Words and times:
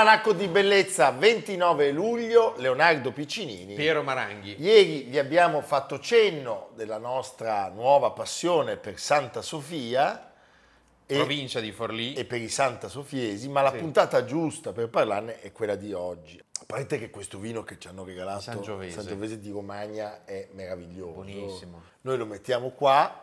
Almanacco 0.00 0.32
di 0.32 0.48
Bellezza, 0.48 1.10
29 1.10 1.90
luglio, 1.92 2.54
Leonardo 2.56 3.12
Piccinini. 3.12 3.74
Piero 3.74 4.02
Maranghi. 4.02 4.56
Ieri 4.58 5.02
vi 5.02 5.18
abbiamo 5.18 5.60
fatto 5.60 5.98
cenno 5.98 6.70
della 6.74 6.96
nostra 6.96 7.68
nuova 7.68 8.10
passione 8.12 8.78
per 8.78 8.98
Santa 8.98 9.42
Sofia 9.42 10.32
e, 11.04 11.16
Provincia 11.16 11.60
di 11.60 11.70
Forlì. 11.70 12.14
e 12.14 12.24
per 12.24 12.40
i 12.40 12.48
Santa 12.48 12.88
Sofiesi, 12.88 13.50
ma 13.50 13.60
la 13.60 13.72
Sì. 13.72 13.76
puntata 13.76 14.24
giusta 14.24 14.72
per 14.72 14.88
parlarne 14.88 15.38
è 15.42 15.52
quella 15.52 15.74
di 15.76 15.92
oggi. 15.92 16.38
A 16.38 16.64
parte 16.64 16.98
che 16.98 17.10
questo 17.10 17.38
vino 17.38 17.62
che 17.62 17.78
ci 17.78 17.88
hanno 17.88 18.02
regalato 18.02 18.40
Sangiovese. 18.40 19.02
Sangiovese 19.02 19.38
di 19.38 19.50
Romagna 19.50 20.24
è 20.24 20.48
meraviglioso. 20.52 21.12
Buonissimo. 21.12 21.82
Noi 22.00 22.16
lo 22.16 22.24
mettiamo 22.24 22.70
qua, 22.70 23.20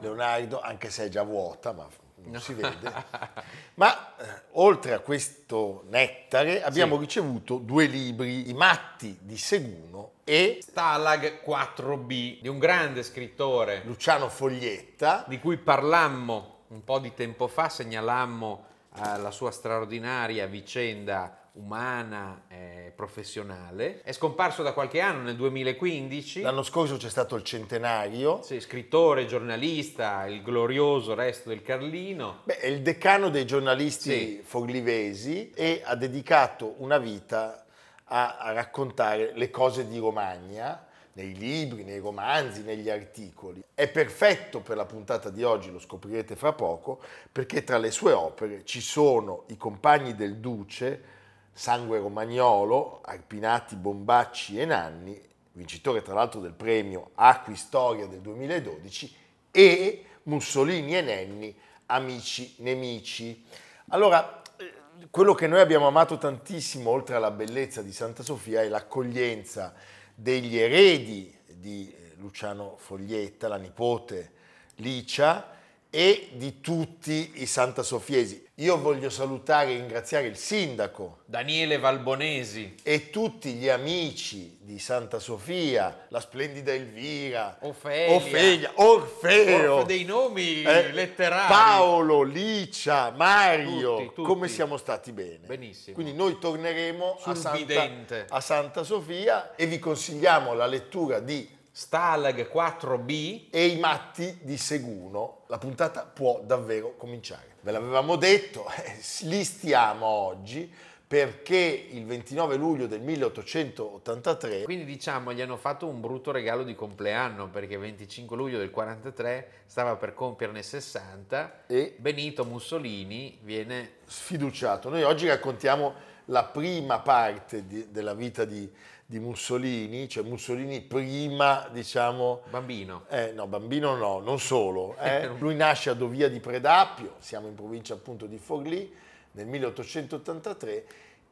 Leonardo, 0.00 0.60
anche 0.60 0.90
se 0.90 1.06
è 1.06 1.08
già 1.08 1.22
vuota, 1.22 1.72
ma 1.72 1.88
non 2.24 2.40
si 2.40 2.52
vede. 2.54 2.92
Ma 3.74 4.16
eh, 4.16 4.42
oltre 4.52 4.92
a 4.94 4.98
questo 5.00 5.84
nettare 5.88 6.62
abbiamo 6.62 6.94
Sì. 6.96 7.00
ricevuto 7.02 7.56
due 7.58 7.86
libri, 7.86 8.48
I 8.50 8.54
matti 8.54 9.16
di 9.20 9.36
Seguno 9.38 10.12
e 10.24 10.58
Stalag 10.60 11.40
4B 11.44 12.40
di 12.40 12.48
un 12.48 12.58
grande 12.58 13.02
scrittore 13.02 13.82
Luciano 13.84 14.28
Foglietta. 14.28 15.24
di 15.28 15.38
cui 15.38 15.56
parlammo 15.56 16.56
un 16.68 16.84
po' 16.84 16.98
di 16.98 17.14
tempo 17.14 17.46
fa, 17.48 17.68
segnalammo 17.68 18.64
eh, 18.96 19.18
la 19.18 19.30
sua 19.30 19.50
straordinaria 19.50 20.46
vicenda 20.46 21.37
umana 21.58 22.44
e 22.48 22.92
professionale. 22.94 24.02
È 24.02 24.12
scomparso 24.12 24.62
da 24.62 24.72
qualche 24.72 25.00
anno, 25.00 25.22
nel 25.22 25.36
2015. 25.36 26.40
L'anno 26.40 26.62
scorso 26.62 26.96
c'è 26.96 27.08
stato 27.08 27.34
il 27.36 27.42
centenario. 27.42 28.42
Sì, 28.42 28.60
scrittore, 28.60 29.26
giornalista, 29.26 30.26
il 30.26 30.42
glorioso 30.42 31.14
resto 31.14 31.48
del 31.48 31.62
Carlino. 31.62 32.40
Beh, 32.44 32.58
è 32.58 32.66
il 32.66 32.80
decano 32.82 33.28
dei 33.28 33.44
giornalisti 33.44 34.10
Sì. 34.10 34.40
forlivesi 34.42 35.50
e 35.54 35.82
ha 35.84 35.94
dedicato 35.96 36.74
una 36.78 36.98
vita 36.98 37.64
a, 38.04 38.36
a 38.38 38.52
raccontare 38.52 39.32
le 39.34 39.50
cose 39.50 39.86
di 39.86 39.98
Romagna 39.98 40.86
nei 41.14 41.34
libri, 41.34 41.82
nei 41.82 41.98
romanzi, 41.98 42.62
negli 42.62 42.88
articoli. 42.88 43.60
È 43.74 43.88
perfetto 43.88 44.60
per 44.60 44.76
la 44.76 44.84
puntata 44.84 45.30
di 45.30 45.42
oggi, 45.42 45.72
lo 45.72 45.80
scoprirete 45.80 46.36
fra 46.36 46.52
poco, 46.52 47.00
perché 47.32 47.64
tra 47.64 47.76
le 47.78 47.90
sue 47.90 48.12
opere 48.12 48.64
ci 48.64 48.80
sono 48.80 49.42
I 49.48 49.56
compagni 49.56 50.14
del 50.14 50.36
Duce, 50.36 51.16
Sangue 51.58 51.98
Romagnolo, 51.98 53.00
Arpinati, 53.02 53.74
Bombacci 53.74 54.60
e 54.60 54.64
Nanni, 54.64 55.20
vincitore 55.54 56.02
tra 56.02 56.14
l'altro 56.14 56.38
del 56.38 56.52
premio 56.52 57.10
Acqui 57.16 57.56
Storia 57.56 58.06
del 58.06 58.20
2012, 58.20 59.16
e 59.50 60.04
Mussolini 60.22 60.96
e 60.96 61.00
Nenni, 61.00 61.52
Amici 61.86 62.54
Nemici. 62.58 63.44
Allora, 63.88 64.40
eh, 64.56 64.72
quello 65.10 65.34
che 65.34 65.48
noi 65.48 65.58
abbiamo 65.58 65.88
amato 65.88 66.16
tantissimo, 66.16 66.90
oltre 66.90 67.16
alla 67.16 67.32
bellezza 67.32 67.82
di 67.82 67.92
Santa 67.92 68.22
Sofia, 68.22 68.62
è 68.62 68.68
l'accoglienza 68.68 69.74
degli 70.14 70.56
eredi 70.56 71.36
di 71.44 71.92
eh, 71.92 72.14
Luciano 72.18 72.76
Foglietta, 72.76 73.48
la 73.48 73.56
nipote 73.56 74.30
Licia, 74.76 75.57
e 75.90 76.30
di 76.32 76.60
tutti 76.60 77.32
i 77.36 77.46
santasofiesi. 77.46 78.46
Io 78.56 78.76
voglio 78.80 79.08
salutare 79.08 79.70
e 79.70 79.76
ringraziare 79.76 80.26
il 80.26 80.36
sindaco 80.36 81.20
Daniele 81.24 81.78
Valbonesi, 81.78 82.74
e 82.82 83.10
tutti 83.10 83.52
gli 83.52 83.68
amici 83.68 84.58
di 84.60 84.80
Santa 84.80 85.20
Sofia, 85.20 86.06
la 86.08 86.20
splendida 86.20 86.72
Elvira, 86.72 87.58
Ofelia. 87.60 88.14
Ofelia, 88.16 88.72
Orfeo, 88.74 89.54
Orfeo 89.54 89.82
dei 89.84 90.04
nomi 90.04 90.62
eh, 90.62 90.92
letterari. 90.92 91.52
Paolo, 91.52 92.22
Licia, 92.22 93.10
Mario, 93.10 93.96
Tutti, 93.96 94.06
tutti. 94.14 94.22
come 94.22 94.48
siamo 94.48 94.76
stati 94.76 95.12
bene. 95.12 95.46
Benissimo. 95.46 95.94
Quindi 95.94 96.12
noi 96.12 96.38
torneremo 96.38 97.18
a 97.22 97.34
Santa, 97.36 97.90
a 98.28 98.40
Santa 98.40 98.82
Sofia 98.82 99.54
e 99.54 99.66
vi 99.66 99.78
consigliamo 99.78 100.52
la 100.52 100.66
lettura 100.66 101.20
di 101.20 101.56
Stalag 101.78 102.50
4B. 102.52 103.44
E 103.50 103.66
i 103.66 103.78
matti 103.78 104.40
di 104.42 104.56
Seguno. 104.56 105.42
La 105.46 105.58
puntata 105.58 106.02
può 106.02 106.42
davvero 106.44 106.96
cominciare. 106.96 107.54
Ve 107.60 107.70
l'avevamo 107.70 108.16
detto, 108.16 108.66
eh, 108.84 108.98
li 109.26 109.44
stiamo 109.44 110.04
oggi 110.04 110.68
perché 111.06 111.86
il 111.90 112.04
29 112.04 112.56
luglio 112.56 112.86
del 112.86 113.00
1883 113.00 114.64
Quindi 114.64 114.84
diciamo 114.84 115.32
gli 115.32 115.40
hanno 115.40 115.56
fatto 115.56 115.86
un 115.86 116.02
brutto 116.02 116.32
regalo 116.32 116.64
di 116.64 116.74
compleanno 116.74 117.48
perché 117.48 117.78
25 117.78 118.36
luglio 118.36 118.58
del 118.58 118.70
43 118.70 119.62
stava 119.64 119.96
per 119.96 120.12
compierne 120.12 120.62
60 120.62 121.62
e 121.66 121.94
Benito 121.96 122.44
Mussolini 122.44 123.38
viene 123.42 123.92
sfiduciato. 124.04 124.90
Noi 124.90 125.04
oggi 125.04 125.28
raccontiamo 125.28 125.94
la 126.26 126.44
prima 126.44 126.98
parte 126.98 127.66
di- 127.66 127.90
della 127.90 128.14
vita 128.14 128.44
di, 128.44 128.70
di 129.10 129.18
Mussolini, 129.20 130.06
cioè 130.06 130.22
Mussolini 130.22 130.82
prima, 130.82 131.66
diciamo, 131.72 132.42
bambino. 132.50 133.06
Eh, 133.08 133.32
no, 133.32 133.46
bambino 133.46 133.96
no, 133.96 134.18
non 134.18 134.38
solo. 134.38 134.96
eh. 135.00 135.26
Lui 135.38 135.54
nasce 135.54 135.88
a 135.88 135.94
Dovia 135.94 136.28
di 136.28 136.40
Predappio, 136.40 137.14
siamo 137.18 137.48
in 137.48 137.54
provincia 137.54 137.94
appunto 137.94 138.26
di 138.26 138.36
Forlì, 138.36 138.94
nel 139.30 139.46
1883 139.46 140.84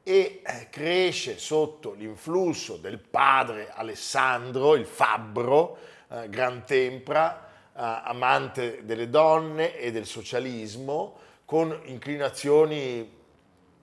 e 0.03 0.41
eh, 0.43 0.69
cresce 0.71 1.37
sotto 1.37 1.93
l'influsso 1.93 2.79
del 2.79 2.99
padre 2.99 3.71
Alessandro, 3.71 4.75
il 4.75 4.87
fabbro, 4.87 5.77
eh, 6.09 6.31
gran 6.31 6.65
tempra, 6.65 7.47
eh, 7.75 8.01
amante 8.05 8.87
delle 8.87 9.11
donne 9.11 9.77
e 9.77 9.93
del 9.93 10.07
socialismo, 10.07 11.19
con 11.45 11.79
inclinazioni 11.85 13.13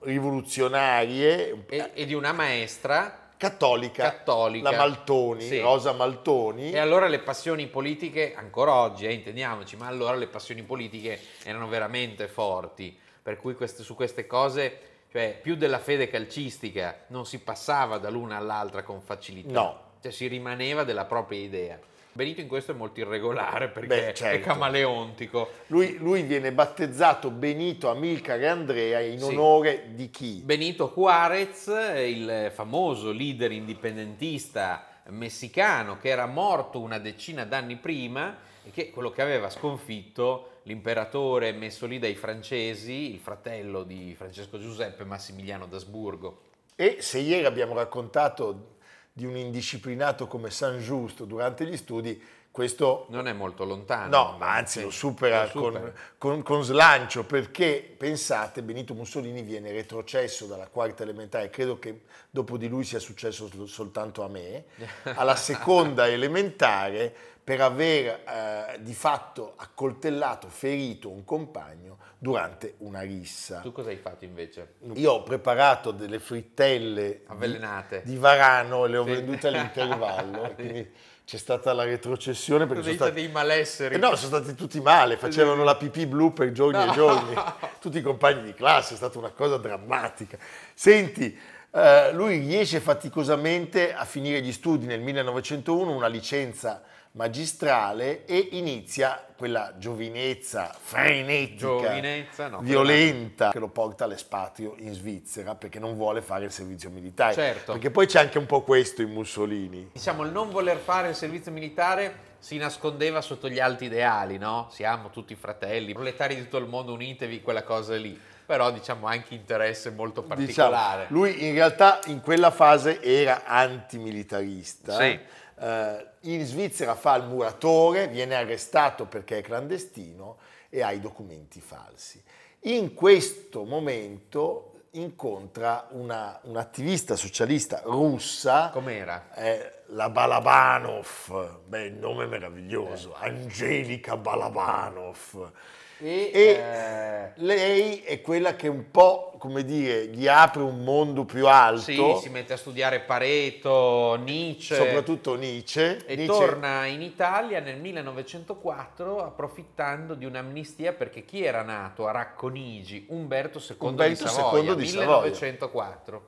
rivoluzionarie, 0.00 1.64
E, 1.68 1.90
e 1.94 2.06
di 2.06 2.14
una 2.14 2.32
maestra 2.32 3.23
cattolica, 3.36 4.02
cattolica. 4.10 4.70
la 4.70 4.76
Maltoni, 4.76 5.42
Sì. 5.42 5.60
Rosa 5.60 5.92
Maltoni. 5.92 6.72
E 6.72 6.78
allora 6.78 7.06
le 7.08 7.18
passioni 7.20 7.66
politiche, 7.66 8.34
ancora 8.34 8.74
oggi, 8.74 9.06
eh, 9.06 9.12
intendiamoci, 9.12 9.76
ma 9.76 9.86
allora 9.86 10.14
le 10.14 10.26
passioni 10.26 10.62
politiche 10.62 11.20
erano 11.44 11.68
veramente 11.68 12.28
forti, 12.28 12.96
per 13.22 13.36
cui 13.36 13.54
queste- 13.54 13.82
su 13.82 13.94
queste 13.94 14.26
cose, 14.26 14.78
cioè 15.12 15.38
più 15.40 15.56
della 15.56 15.78
fede 15.78 16.08
calcistica, 16.08 17.04
non 17.08 17.26
si 17.26 17.38
passava 17.40 17.98
dall'una 17.98 18.36
all'altra 18.36 18.82
con 18.82 19.00
facilità, 19.00 19.52
No. 19.60 19.80
cioè 20.02 20.10
si 20.12 20.26
rimaneva 20.26 20.84
della 20.84 21.04
propria 21.04 21.38
idea. 21.40 21.78
Benito 22.16 22.40
in 22.40 22.46
questo 22.46 22.70
è 22.70 22.74
molto 22.76 23.00
irregolare 23.00 23.70
perché 23.70 23.88
Beh, 23.88 24.08
è 24.10 24.12
certo. 24.12 24.46
camaleontico. 24.46 25.50
Lui, 25.66 25.96
lui 25.98 26.22
viene 26.22 26.52
battezzato 26.52 27.28
Benito 27.30 27.90
Amilcare 27.90 28.46
Andrea 28.46 29.00
in 29.00 29.18
Sì. 29.18 29.24
onore 29.34 29.86
di 29.94 30.10
chi? 30.10 30.40
Benito 30.44 30.92
Juarez, 30.94 31.66
il 32.06 32.52
famoso 32.54 33.10
leader 33.10 33.50
indipendentista 33.50 34.86
messicano 35.08 35.98
che 35.98 36.08
era 36.08 36.26
morto 36.26 36.78
una 36.78 36.98
decina 37.00 37.44
d'anni 37.44 37.74
prima 37.78 38.36
e 38.64 38.70
che 38.70 38.90
quello 38.90 39.10
che 39.10 39.20
aveva 39.20 39.50
sconfitto 39.50 40.60
l'imperatore 40.62 41.50
messo 41.50 41.84
lì 41.84 41.98
dai 41.98 42.14
francesi, 42.14 43.12
il 43.12 43.18
fratello 43.18 43.82
di 43.82 44.14
Francesco 44.16 44.60
Giuseppe 44.60 45.02
Massimiliano 45.02 45.66
d'Asburgo. 45.66 46.42
E 46.76 46.98
se 47.00 47.18
ieri 47.18 47.44
abbiamo 47.44 47.74
raccontato 47.74 48.73
di 49.16 49.26
un 49.26 49.36
indisciplinato 49.36 50.26
come 50.26 50.50
San 50.50 50.80
Giusto 50.80 51.24
durante 51.24 51.64
gli 51.64 51.76
studi, 51.76 52.20
questo 52.64 53.06
Non 53.08 53.26
è 53.26 53.32
molto 53.32 53.64
lontano. 53.64 54.16
no, 54.16 54.36
ma 54.38 54.54
anzi 54.54 54.78
Sì, 54.78 54.84
lo 54.84 54.90
supera, 54.92 55.42
lo 55.42 55.48
supera. 55.48 55.80
Con, 55.80 55.92
con- 56.18 56.42
con 56.44 56.62
slancio 56.62 57.24
perché 57.24 57.92
pensate 57.98 58.62
Benito 58.62 58.94
Mussolini 58.94 59.42
viene 59.42 59.72
retrocesso 59.72 60.46
dalla 60.46 60.68
quarta 60.68 61.02
elementare, 61.02 61.50
credo 61.50 61.80
che 61.80 62.02
dopo 62.30 62.56
di 62.56 62.68
lui 62.68 62.84
sia 62.84 63.00
successo 63.00 63.48
sol- 63.48 63.66
soltanto 63.68 64.22
a 64.22 64.28
me, 64.28 64.66
alla 65.16 65.34
seconda 65.34 66.06
elementare 66.06 67.12
per 67.42 67.60
aver 67.60 68.22
eh, 68.24 68.78
di 68.82 68.94
fatto 68.94 69.54
accoltellato, 69.56 70.46
ferito 70.48 71.10
un 71.10 71.24
compagno 71.24 71.98
durante 72.18 72.74
una 72.78 73.00
rissa. 73.00 73.58
Tu 73.62 73.72
cosa 73.72 73.88
hai 73.90 73.96
fatto 73.96 74.24
invece? 74.24 74.74
Io 74.94 75.10
ho 75.12 75.22
preparato 75.24 75.90
delle 75.90 76.20
frittelle 76.20 77.08
di- 77.08 77.20
Avvelenate. 77.26 78.02
di, 78.04 78.16
Varano 78.16 78.84
e 78.84 78.88
le 78.90 78.96
ho 78.96 79.04
Sì. 79.04 79.10
vendute 79.10 79.48
all'intervallo, 79.48 80.52
quindi 80.54 80.90
c'è 81.24 81.38
stata 81.38 81.72
la 81.72 81.84
retrocessione 81.84 82.66
perché 82.66 82.82
sono 82.82 82.94
stati, 82.96 83.12
dei 83.12 83.28
malesseri. 83.28 83.94
eh 83.94 83.98
no, 83.98 84.14
sono 84.14 84.40
stati 84.42 84.54
tutti 84.54 84.78
male, 84.80 85.16
facevano 85.16 85.64
la 85.64 85.74
pipì 85.74 86.06
blu 86.06 86.32
per 86.34 86.52
giorni 86.52 86.84
No. 86.84 86.90
e 86.90 86.94
giorni, 86.94 87.34
tutti 87.80 87.96
i 87.98 88.02
compagni 88.02 88.42
di 88.42 88.52
classe, 88.54 88.92
è 88.94 88.96
stata 88.96 89.16
una 89.18 89.30
cosa 89.30 89.56
drammatica. 89.56 90.36
Senti, 90.74 91.36
Eh, 91.76 92.12
lui 92.12 92.38
riesce 92.38 92.78
faticosamente 92.78 93.92
a 93.92 94.04
finire 94.04 94.40
gli 94.40 94.52
studi 94.52 94.86
nel 94.86 95.00
1901, 95.00 95.90
una 95.90 96.06
licenza 96.06 96.82
magistrale 97.12 98.24
e 98.26 98.48
inizia 98.52 99.26
quella 99.36 99.74
giovinezza 99.76 100.72
frenetica, 100.80 101.66
Giovinezza, 101.66 102.46
no, 102.46 102.60
violenta 102.60 103.50
che 103.50 103.58
lo 103.58 103.68
porta 103.68 104.04
all'espatrio 104.04 104.74
in 104.78 104.94
Svizzera 104.94 105.56
perché 105.56 105.80
non 105.80 105.96
vuole 105.96 106.22
fare 106.22 106.44
il 106.44 106.52
servizio 106.52 106.90
militare. 106.90 107.34
Certo. 107.34 107.72
Perché 107.72 107.90
poi 107.90 108.06
c'è 108.06 108.20
anche 108.20 108.38
un 108.38 108.46
po' 108.46 108.62
questo 108.62 109.02
in 109.02 109.10
Mussolini. 109.10 109.90
Diciamo, 109.94 110.22
il 110.22 110.30
non 110.30 110.50
voler 110.50 110.76
fare 110.76 111.08
il 111.08 111.16
servizio 111.16 111.50
militare 111.50 112.32
si 112.38 112.56
nascondeva 112.56 113.20
sotto 113.20 113.48
gli 113.48 113.58
alti 113.58 113.86
ideali, 113.86 114.38
no? 114.38 114.68
Siamo 114.70 115.10
tutti 115.10 115.34
fratelli, 115.34 115.92
proletari 115.92 116.36
di 116.36 116.42
tutto 116.42 116.58
il 116.58 116.66
mondo, 116.66 116.92
unitevi, 116.92 117.42
quella 117.42 117.64
cosa 117.64 117.96
lì. 117.96 118.16
Però 118.46 118.70
diciamo 118.70 119.06
anche 119.06 119.34
interesse 119.34 119.90
molto 119.90 120.20
Diciamo, 120.20 120.36
particolare. 120.36 121.06
lui 121.08 121.46
in 121.46 121.54
realtà 121.54 122.00
in 122.06 122.20
quella 122.20 122.50
fase 122.50 123.00
era 123.02 123.44
antimilitarista. 123.44 124.96
Sì. 124.98 125.18
Eh, 125.60 126.06
in 126.20 126.44
Svizzera 126.44 126.94
fa 126.94 127.14
il 127.16 127.24
muratore, 127.24 128.08
viene 128.08 128.34
arrestato 128.34 129.06
perché 129.06 129.38
è 129.38 129.42
clandestino 129.42 130.38
e 130.68 130.82
ha 130.82 130.90
i 130.92 131.00
documenti 131.00 131.60
falsi. 131.60 132.22
In 132.66 132.94
questo 132.94 133.64
momento 133.64 134.70
incontra 134.92 135.86
una, 135.90 136.38
un'attivista 136.44 137.16
socialista 137.16 137.82
russa, 137.84 138.70
Com'era? 138.72 139.28
eh, 139.34 139.82
la 139.94 140.10
Balabanov, 140.10 141.60
beh, 141.66 141.84
il 141.84 141.94
nome 141.94 142.26
meraviglioso, 142.26 143.14
Angelica 143.16 144.16
Balabanov. 144.16 145.52
E, 145.98 146.30
E 146.34 146.40
eh, 146.40 147.32
lei 147.36 148.00
è 148.00 148.20
quella 148.20 148.56
che 148.56 148.66
un 148.66 148.90
po', 148.90 149.36
come 149.38 149.64
dire, 149.64 150.08
gli 150.08 150.26
apre 150.26 150.62
un 150.62 150.82
mondo 150.82 151.24
più 151.24 151.46
alto, 151.46 151.82
sì, 151.82 152.16
si 152.22 152.28
mette 152.28 152.54
a 152.54 152.56
studiare 152.56 153.00
Pareto, 153.00 154.16
Nietzsche. 154.16 154.74
soprattutto 154.74 155.36
Nietzsche. 155.36 156.04
E 156.04 156.16
Nietzsche- 156.16 156.26
torna 156.26 156.86
in 156.86 157.00
Italia 157.00 157.60
nel 157.60 157.78
1904 157.78 159.24
approfittando 159.24 160.14
di 160.14 160.24
un'amnistia 160.24 160.92
perché 160.92 161.24
chi 161.24 161.44
era 161.44 161.62
nato 161.62 162.08
a 162.08 162.10
Racconigi? 162.10 163.06
Umberto 163.10 163.60
II 163.60 163.76
Umberto 163.78 164.24
di 164.24 164.28
Savoia, 164.28 164.72
II 164.72 164.76
di 164.76 164.86
Savoia. 164.88 165.20
1904. 165.20 166.22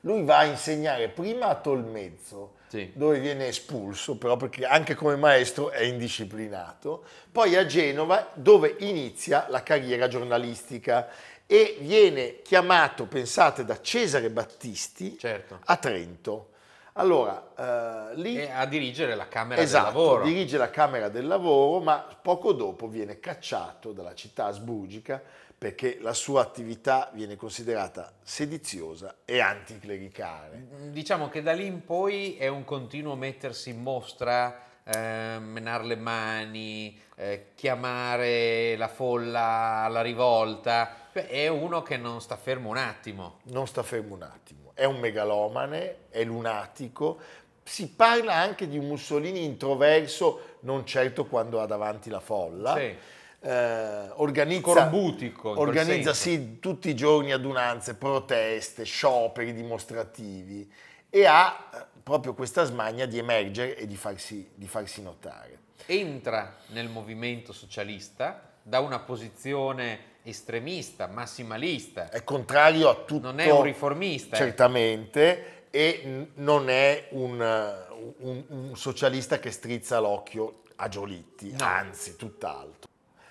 Lui 0.00 0.24
va 0.24 0.38
a 0.38 0.44
insegnare 0.44 1.08
prima 1.08 1.48
a 1.48 1.56
Tolmezzo, 1.56 2.54
Sì. 2.70 2.92
dove 2.94 3.18
viene 3.18 3.48
espulso, 3.48 4.16
però 4.16 4.36
perché 4.36 4.64
anche 4.64 4.94
come 4.94 5.16
maestro 5.16 5.70
è 5.70 5.82
indisciplinato, 5.82 7.04
poi 7.32 7.56
a 7.56 7.66
Genova, 7.66 8.30
dove 8.34 8.76
inizia 8.78 9.46
la 9.48 9.64
carriera 9.64 10.06
giornalistica 10.06 11.08
e 11.46 11.78
viene 11.80 12.42
chiamato, 12.42 13.06
pensate, 13.06 13.64
da 13.64 13.80
Cesare 13.80 14.30
Battisti 14.30 15.18
Certo. 15.18 15.58
a 15.64 15.76
Trento. 15.78 16.50
Allora, 16.94 18.10
eh, 18.10 18.16
lì... 18.16 18.36
E 18.36 18.50
a 18.50 18.66
dirigere 18.66 19.14
la 19.14 19.28
Camera 19.28 19.60
Esatto, 19.60 19.84
del 19.86 19.94
Lavoro. 19.94 20.24
dirige 20.24 20.56
la 20.56 20.70
Camera 20.70 21.08
del 21.08 21.26
Lavoro, 21.26 21.82
ma 21.82 22.06
poco 22.20 22.52
dopo 22.52 22.88
viene 22.88 23.20
cacciato 23.20 23.92
dalla 23.92 24.14
città 24.14 24.46
asburgica 24.46 25.22
perché 25.60 25.98
la 26.00 26.14
sua 26.14 26.40
attività 26.40 27.10
viene 27.12 27.36
considerata 27.36 28.14
sediziosa 28.22 29.16
e 29.26 29.40
anticlericale. 29.40 30.90
Diciamo 30.90 31.28
che 31.28 31.42
da 31.42 31.52
lì 31.52 31.66
in 31.66 31.84
poi 31.84 32.36
è 32.38 32.46
un 32.46 32.64
continuo 32.64 33.14
mettersi 33.14 33.68
in 33.68 33.82
mostra, 33.82 34.58
eh, 34.82 35.38
menare 35.38 35.84
le 35.84 35.96
mani, 35.96 36.98
eh, 37.14 37.48
chiamare 37.54 38.74
la 38.78 38.88
folla 38.88 39.82
alla 39.84 40.00
rivolta. 40.00 41.10
È 41.12 41.46
uno 41.48 41.82
che 41.82 41.98
non 41.98 42.22
sta 42.22 42.36
fermo 42.36 42.70
un 42.70 42.78
attimo. 42.78 43.40
Non 43.50 43.66
sta 43.66 43.82
fermo 43.82 44.14
un 44.14 44.22
attimo, 44.22 44.59
è 44.80 44.84
un 44.84 44.98
megalomane, 44.98 45.96
è 46.08 46.24
lunatico. 46.24 47.18
Si 47.62 47.90
parla 47.90 48.34
anche 48.34 48.66
di 48.66 48.78
un 48.78 48.86
Mussolini 48.86 49.44
introverso, 49.44 50.56
non 50.60 50.86
certo 50.86 51.26
quando 51.26 51.60
ha 51.60 51.66
davanti 51.66 52.08
la 52.08 52.20
folla. 52.20 52.74
Sì. 52.76 52.96
Eh, 53.42 54.08
organizza 54.16 54.90
organizza 55.42 56.14
sì, 56.14 56.58
tutti 56.60 56.88
i 56.88 56.94
giorni 56.94 57.32
adunanze, 57.32 57.94
proteste, 57.94 58.84
scioperi 58.84 59.52
dimostrativi 59.52 60.70
e 61.10 61.26
ha 61.26 61.68
eh, 61.72 61.84
proprio 62.02 62.32
questa 62.32 62.64
smania 62.64 63.06
di 63.06 63.18
emergere 63.18 63.76
e 63.76 63.86
di 63.86 63.96
farsi, 63.96 64.50
di 64.54 64.66
farsi 64.66 65.02
notare. 65.02 65.58
entra 65.86 66.56
nel 66.68 66.88
movimento 66.88 67.52
socialista 67.52 68.48
da 68.62 68.80
una 68.80 68.98
posizione 68.98 70.09
estremista, 70.30 71.06
massimalista, 71.06 72.08
È 72.10 72.24
contrario 72.24 72.88
a 72.88 72.94
tutto. 72.94 73.26
non 73.28 73.38
è 73.40 73.50
un 73.50 73.62
riformista. 73.62 74.36
eh. 74.36 74.38
Certamente, 74.38 75.44
e 75.70 76.02
n- 76.04 76.26
non 76.34 76.68
è 76.68 77.08
un, 77.10 77.38
uh, 77.38 78.14
un- 78.28 78.44
un 78.48 78.76
socialista 78.76 79.38
che 79.38 79.50
strizza 79.50 79.98
l'occhio 80.00 80.62
a 80.76 80.88
Giolitti, 80.88 81.52
No. 81.52 81.64
anzi, 81.64 82.16
tutt'altro. 82.16 82.88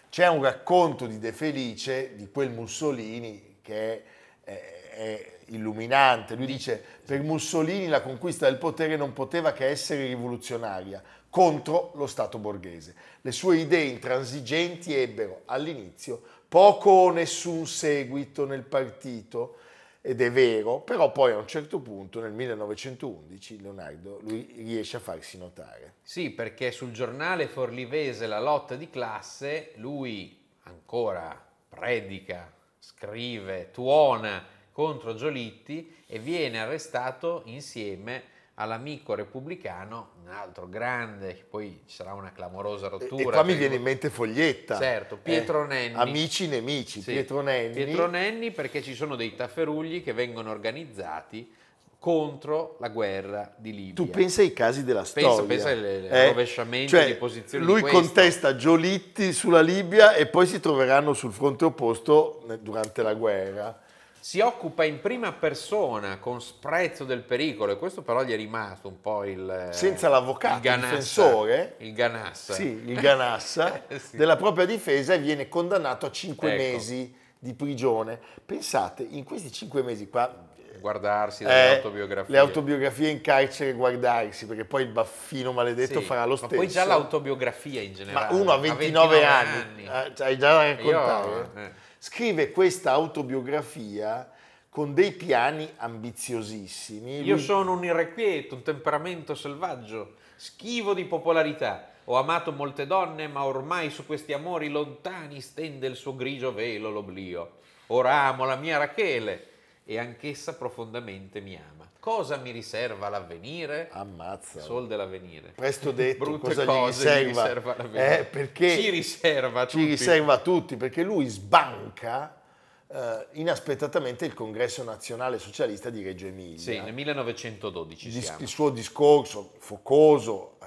C'è 0.10 0.28
un 0.28 0.42
racconto 0.44 1.06
di 1.06 1.20
De 1.20 1.32
Felice 1.34 2.16
di 2.16 2.30
quel 2.32 2.50
Mussolini 2.52 3.58
che 3.62 4.04
è- 4.44 4.90
è 4.92 5.38
illuminante. 5.48 6.36
Lui 6.36 6.46
dice: 6.46 6.84
Per 7.06 7.22
Mussolini 7.22 7.88
la 7.88 8.02
conquista 8.02 8.46
del 8.46 8.58
potere 8.58 8.96
non 8.96 9.14
poteva 9.14 9.52
che 9.54 9.66
essere 9.68 10.06
rivoluzionaria 10.08 11.02
contro 11.30 11.92
lo 11.96 12.08
Stato 12.08 12.38
borghese. 12.40 12.96
Le 13.22 13.32
sue 13.32 13.58
idee 13.58 13.84
intransigenti 13.86 14.96
ebbero 14.96 15.42
all'inizio 15.46 16.22
poco 16.50 16.90
o 16.90 17.12
nessun 17.12 17.66
seguito 17.68 18.46
nel 18.46 18.64
partito. 18.64 19.56
Ed 20.02 20.22
è 20.22 20.32
vero, 20.32 20.80
però 20.80 21.12
poi 21.12 21.34
a 21.34 21.38
un 21.38 21.48
certo 21.48 21.80
punto, 21.80 22.22
nel 22.22 22.32
1911, 22.32 23.62
Leonardo 23.62 24.20
lui 24.22 24.50
riesce 24.56 24.98
a 24.98 25.02
farsi 25.02 25.38
notare. 25.38 25.96
Sì, 26.02 26.32
perché 26.32 26.72
sul 26.72 26.92
giornale 26.92 27.48
forlivese 27.48 28.26
La 28.26 28.40
lotta 28.40 28.76
di 28.76 28.90
classe 28.90 29.74
lui 29.76 30.38
ancora 30.64 31.48
predica, 31.68 32.52
scrive, 32.80 33.72
tuona 33.72 34.44
contro 34.72 35.14
Giolitti 35.16 35.94
e 36.08 36.18
viene 36.20 36.62
arrestato 36.62 37.42
insieme 37.46 38.24
all'amico 38.60 39.16
repubblicano, 39.16 40.10
un 40.26 40.32
altro 40.32 40.68
grande, 40.68 41.46
poi 41.50 41.82
ci 41.88 41.96
sarà 41.96 42.14
una 42.14 42.32
clamorosa 42.34 42.88
E, 42.88 42.90
rottura. 42.90 43.22
e 43.22 43.24
qua 43.24 43.42
mi 43.42 43.54
perché- 43.54 43.58
viene 43.58 43.76
in 43.76 43.82
mente 43.82 44.10
Foglietta. 44.10 44.78
Certo, 44.78 45.18
Pietro 45.22 45.64
Eh, 45.64 45.68
Nenni. 45.68 45.96
Amici 45.96 46.48
nemici, 46.48 47.02
Sì, 47.02 47.14
Pietro 47.14 47.42
Nenni. 47.42 47.74
Pietro 47.74 48.08
Nenni 48.08 48.52
perché 48.52 48.82
ci 48.82 48.96
sono 48.96 49.16
dei 49.16 49.34
tafferugli 49.36 50.04
che 50.04 50.12
vengono 50.12 50.52
organizzati 50.52 51.56
contro 51.98 52.76
la 52.80 52.90
guerra 52.90 53.54
di 53.58 53.74
Libia. 53.74 53.94
Tu 53.94 54.10
pensa 54.10 54.42
ai 54.42 54.52
casi 54.54 54.84
della 54.84 55.02
Pensa- 55.02 55.32
storia. 55.32 55.44
pensa 55.48 55.70
ai- 55.70 56.08
Eh, 56.08 56.28
rovesciamenti 56.28 56.88
cioè, 56.90 57.06
di 57.08 57.14
posizioni 57.16 57.64
Lui 57.66 57.82
di 57.82 57.90
contesta 57.90 58.56
Giolitti 58.58 59.32
sulla 59.34 59.62
Libia 59.62 60.14
e 60.16 60.26
poi 60.26 60.46
si 60.48 60.60
troveranno 60.60 61.14
sul 61.14 61.32
fronte 61.34 61.64
opposto 61.66 62.44
ne- 62.48 62.62
durante 62.62 63.02
la 63.04 63.14
guerra. 63.14 63.82
Si 64.22 64.40
occupa 64.40 64.84
in 64.84 65.00
prima 65.00 65.32
persona 65.32 66.18
con 66.20 66.42
sprezzo 66.42 67.06
del 67.06 67.22
pericolo 67.22 67.72
e 67.72 67.78
questo 67.78 68.02
però 68.02 68.24
gli 68.24 68.32
è 68.32 68.36
rimasto 68.36 68.88
un 68.88 69.00
po' 69.00 69.24
il... 69.24 69.70
Senza 69.72 70.10
l'avvocato, 70.10 70.56
il 70.56 70.62
Ganassa, 70.62 70.88
difensore. 70.88 71.76
Il 71.78 71.94
Ganassa. 71.94 72.54
Sì, 72.54 72.82
il 72.86 73.00
Ganassa 73.00 73.84
Sì. 73.98 74.18
della 74.18 74.36
propria 74.36 74.66
difesa 74.66 75.14
e 75.14 75.20
viene 75.20 75.48
condannato 75.48 76.06
a 76.06 76.12
cinque 76.12 76.54
Ecco. 76.54 76.62
mesi 76.62 77.16
di 77.40 77.54
prigione. 77.54 78.20
Pensate, 78.46 79.04
in 79.04 79.24
questi 79.24 79.52
cinque 79.52 79.82
mesi 79.82 80.10
qua 80.10 80.48
Guardarsi 80.80 81.44
dalle 81.44 81.72
eh, 81.72 81.76
autobiografie. 81.76 82.34
le 82.34 82.40
autobiografie 82.40 83.10
in 83.10 83.22
carcere 83.22 83.74
guardarsi, 83.74 84.46
perché 84.48 84.66
poi 84.66 84.84
il 84.84 84.90
baffino 84.90 85.52
maledetto 85.52 86.00
Sì, 86.00 86.06
farà 86.06 86.24
lo 86.24 86.32
ma 86.32 86.36
stesso. 86.38 86.56
poi 86.56 86.68
già 86.68 86.86
l'autobiografia 86.86 87.82
in 87.82 87.90
Ma 87.92 87.96
generale. 87.98 88.36
uno 88.36 88.52
a 88.52 88.58
29, 88.58 89.26
anni, 89.26 89.84
eh, 89.86 90.14
hai 90.24 90.38
già 90.38 90.54
da 90.54 90.64
raccontare. 90.64 91.30
Io, 91.30 91.52
eh. 91.56 91.72
Scrive 91.98 92.52
questa 92.52 92.92
autobiografia 92.92 94.32
con 94.70 94.94
dei 94.94 95.12
piani 95.12 95.70
ambiziosissimi. 95.78 97.22
Io 97.22 97.36
Lui- 97.36 97.44
sono 97.44 97.74
un 97.74 97.84
irrequieto, 97.84 98.56
un 98.56 98.62
temperamento 98.64 99.36
selvaggio, 99.36 100.14
schivo 100.36 100.94
di 100.94 101.06
popolarità. 101.06 101.88
Ho 102.06 102.16
amato 102.18 102.52
molte 102.52 102.88
donne, 102.88 103.28
ma 103.28 103.44
ormai 103.44 103.90
su 103.90 104.06
questi 104.06 104.34
amori 104.34 104.70
lontani 104.70 105.42
stende 105.42 105.88
il 105.88 105.96
suo 105.96 106.16
grigio 106.16 106.54
velo 106.54 106.90
l'oblio. 106.90 107.58
Ora 107.88 108.24
amo 108.24 108.46
la 108.46 108.56
mia 108.56 108.78
Rachele 108.78 109.48
e 109.90 109.98
anch'essa 109.98 110.54
profondamente 110.54 111.42
mi 111.42 111.56
ama. 111.56 111.90
Cosa 112.00 112.38
mi 112.38 112.52
riserva 112.52 113.10
l'avvenire? 113.10 113.90
Ammazza. 113.92 114.60
Sol 114.62 114.86
dell'avvenire. 114.86 115.54
Presto 115.56 115.90
detto, 115.90 116.26
Brutte 116.26 116.50
cosa 116.50 116.64
cose 116.66 117.24
riserva? 117.24 117.42
riserva 117.42 117.76
l'avvenire. 117.76 118.20
Eh, 118.20 118.26
perché 118.26 118.78
Ci 118.78 118.90
riserva 118.92 119.62
a 119.62 119.68
ci 119.68 119.78
tutti. 119.78 119.90
riserva 119.90 120.34
a 120.34 120.38
tutti, 120.38 120.78
perché 120.78 121.02
lui 121.02 121.26
sbanca 121.26 122.40
eh, 122.88 123.28
inaspettatamente 123.32 124.26
il 124.26 124.36
congresso 124.36 124.84
nazionale 124.84 125.40
socialista 125.40 125.90
di 125.90 126.04
Reggio 126.04 126.28
Emilia. 126.28 126.60
Sì, 126.60 126.80
nel 126.80 126.94
1912 126.94 128.10
Dis- 128.12 128.36
il 128.38 128.48
suo 128.48 128.70
discorso 128.70 129.54
focoso, 129.58 130.58
eh, 130.62 130.66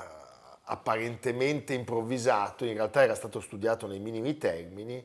apparentemente 0.64 1.74
improvvisato, 1.74 2.64
in 2.64 2.74
realtà 2.74 3.04
era 3.04 3.14
stato 3.14 3.38
studiato 3.38 3.86
nei 3.86 4.00
minimi 4.00 4.36
termini, 4.36 5.00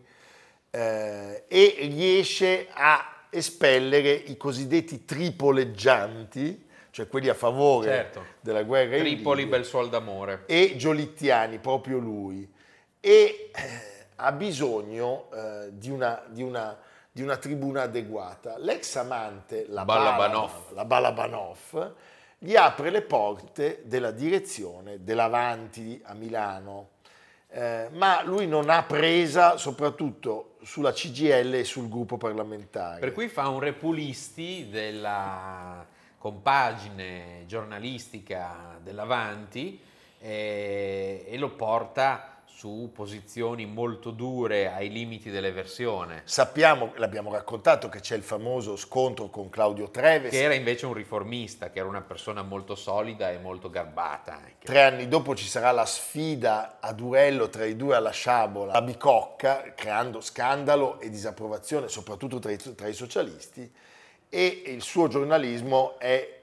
eh, 0.71 1.43
e 1.47 1.75
riesce 1.81 2.67
a 2.73 3.11
espellere 3.37 4.11
i 4.11 4.37
cosiddetti 4.37 5.05
tripoleggianti, 5.05 6.65
cioè 6.91 7.07
quelli 7.07 7.29
a 7.29 7.33
favore 7.33 7.87
Certo. 7.87 8.25
della 8.41 8.63
guerra 8.63 8.95
in 8.97 9.03
Tripoli, 9.03 9.43
Libia, 9.43 9.57
bel 9.57 9.65
suol 9.65 9.89
d'amore. 9.89 10.43
e 10.47 10.75
Giolittiani, 10.77 11.59
proprio 11.59 11.97
lui, 11.99 12.51
e 12.99 13.51
eh, 13.53 14.05
ha 14.15 14.31
bisogno 14.31 15.29
eh, 15.33 15.69
di, 15.73 15.89
una, 15.89 16.23
di, 16.27 16.41
una, 16.41 16.77
di 17.11 17.21
una 17.21 17.37
tribuna 17.37 17.83
adeguata. 17.83 18.57
L'ex 18.57 18.95
amante, 18.95 19.65
la. 19.69 19.85
Balabanov, 19.85 20.73
la 20.73 20.85
Balabanov, 20.85 21.93
gli 22.39 22.55
apre 22.55 22.89
le 22.89 23.01
porte 23.01 23.81
della 23.85 24.11
direzione 24.11 25.03
dell'Avanti 25.03 25.99
a 26.03 26.13
Milano, 26.13 26.89
Eh, 27.49 27.87
ma 27.91 28.23
lui 28.23 28.45
non 28.45 28.69
ha 28.69 28.83
presa 28.83 29.57
soprattutto 29.57 30.57
sulla 30.63 30.91
CGL 30.91 31.53
e 31.53 31.63
sul 31.63 31.87
gruppo 31.87 32.17
parlamentare. 32.17 32.99
Per 32.99 33.13
cui 33.13 33.29
fa 33.29 33.47
un 33.47 33.59
repulisti 33.59 34.67
della 34.69 35.85
compagine 36.17 37.43
giornalistica 37.45 38.77
dell'Avanti 38.81 39.79
eh, 40.19 41.25
e 41.27 41.37
lo 41.37 41.51
porta 41.51 42.36
su 42.57 42.89
posizioni 42.91 43.67
molto 43.67 44.09
dure 44.09 44.73
ai 44.73 44.89
limiti 44.89 45.29
dell'eversione, 45.29 46.23
Sappiamo, 46.25 46.91
l'abbiamo 46.95 47.31
raccontato, 47.31 47.87
che 47.87 47.99
c'è 47.99 48.15
il 48.15 48.23
famoso 48.23 48.75
scontro 48.75 49.29
con 49.29 49.47
Claudio 49.49 49.91
Treves. 49.91 50.31
che 50.31 50.41
era 50.41 50.55
invece 50.55 50.87
un 50.87 50.93
riformista, 50.93 51.69
che 51.69 51.77
era 51.77 51.87
una 51.87 52.01
persona 52.01 52.41
molto 52.41 52.73
solida 52.73 53.29
e 53.29 53.37
molto 53.37 53.69
garbata. 53.69 54.33
anche. 54.33 54.65
Tre 54.65 54.81
anni 54.81 55.07
dopo 55.07 55.35
ci 55.35 55.45
sarà 55.45 55.69
la 55.69 55.85
sfida 55.85 56.79
a 56.79 56.93
duello 56.93 57.47
tra 57.49 57.63
i 57.63 57.75
due 57.75 57.95
alla 57.95 58.09
sciabola, 58.09 58.73
a 58.73 58.81
Bicocca, 58.81 59.73
creando 59.75 60.19
scandalo 60.19 60.99
e 60.99 61.11
disapprovazione, 61.11 61.87
soprattutto 61.89 62.39
tra 62.39 62.49
i, 62.49 62.57
tra 62.57 62.87
i 62.87 62.93
socialisti, 62.93 63.71
e 64.29 64.63
il 64.65 64.81
suo 64.81 65.07
giornalismo 65.07 65.99
è 65.99 66.36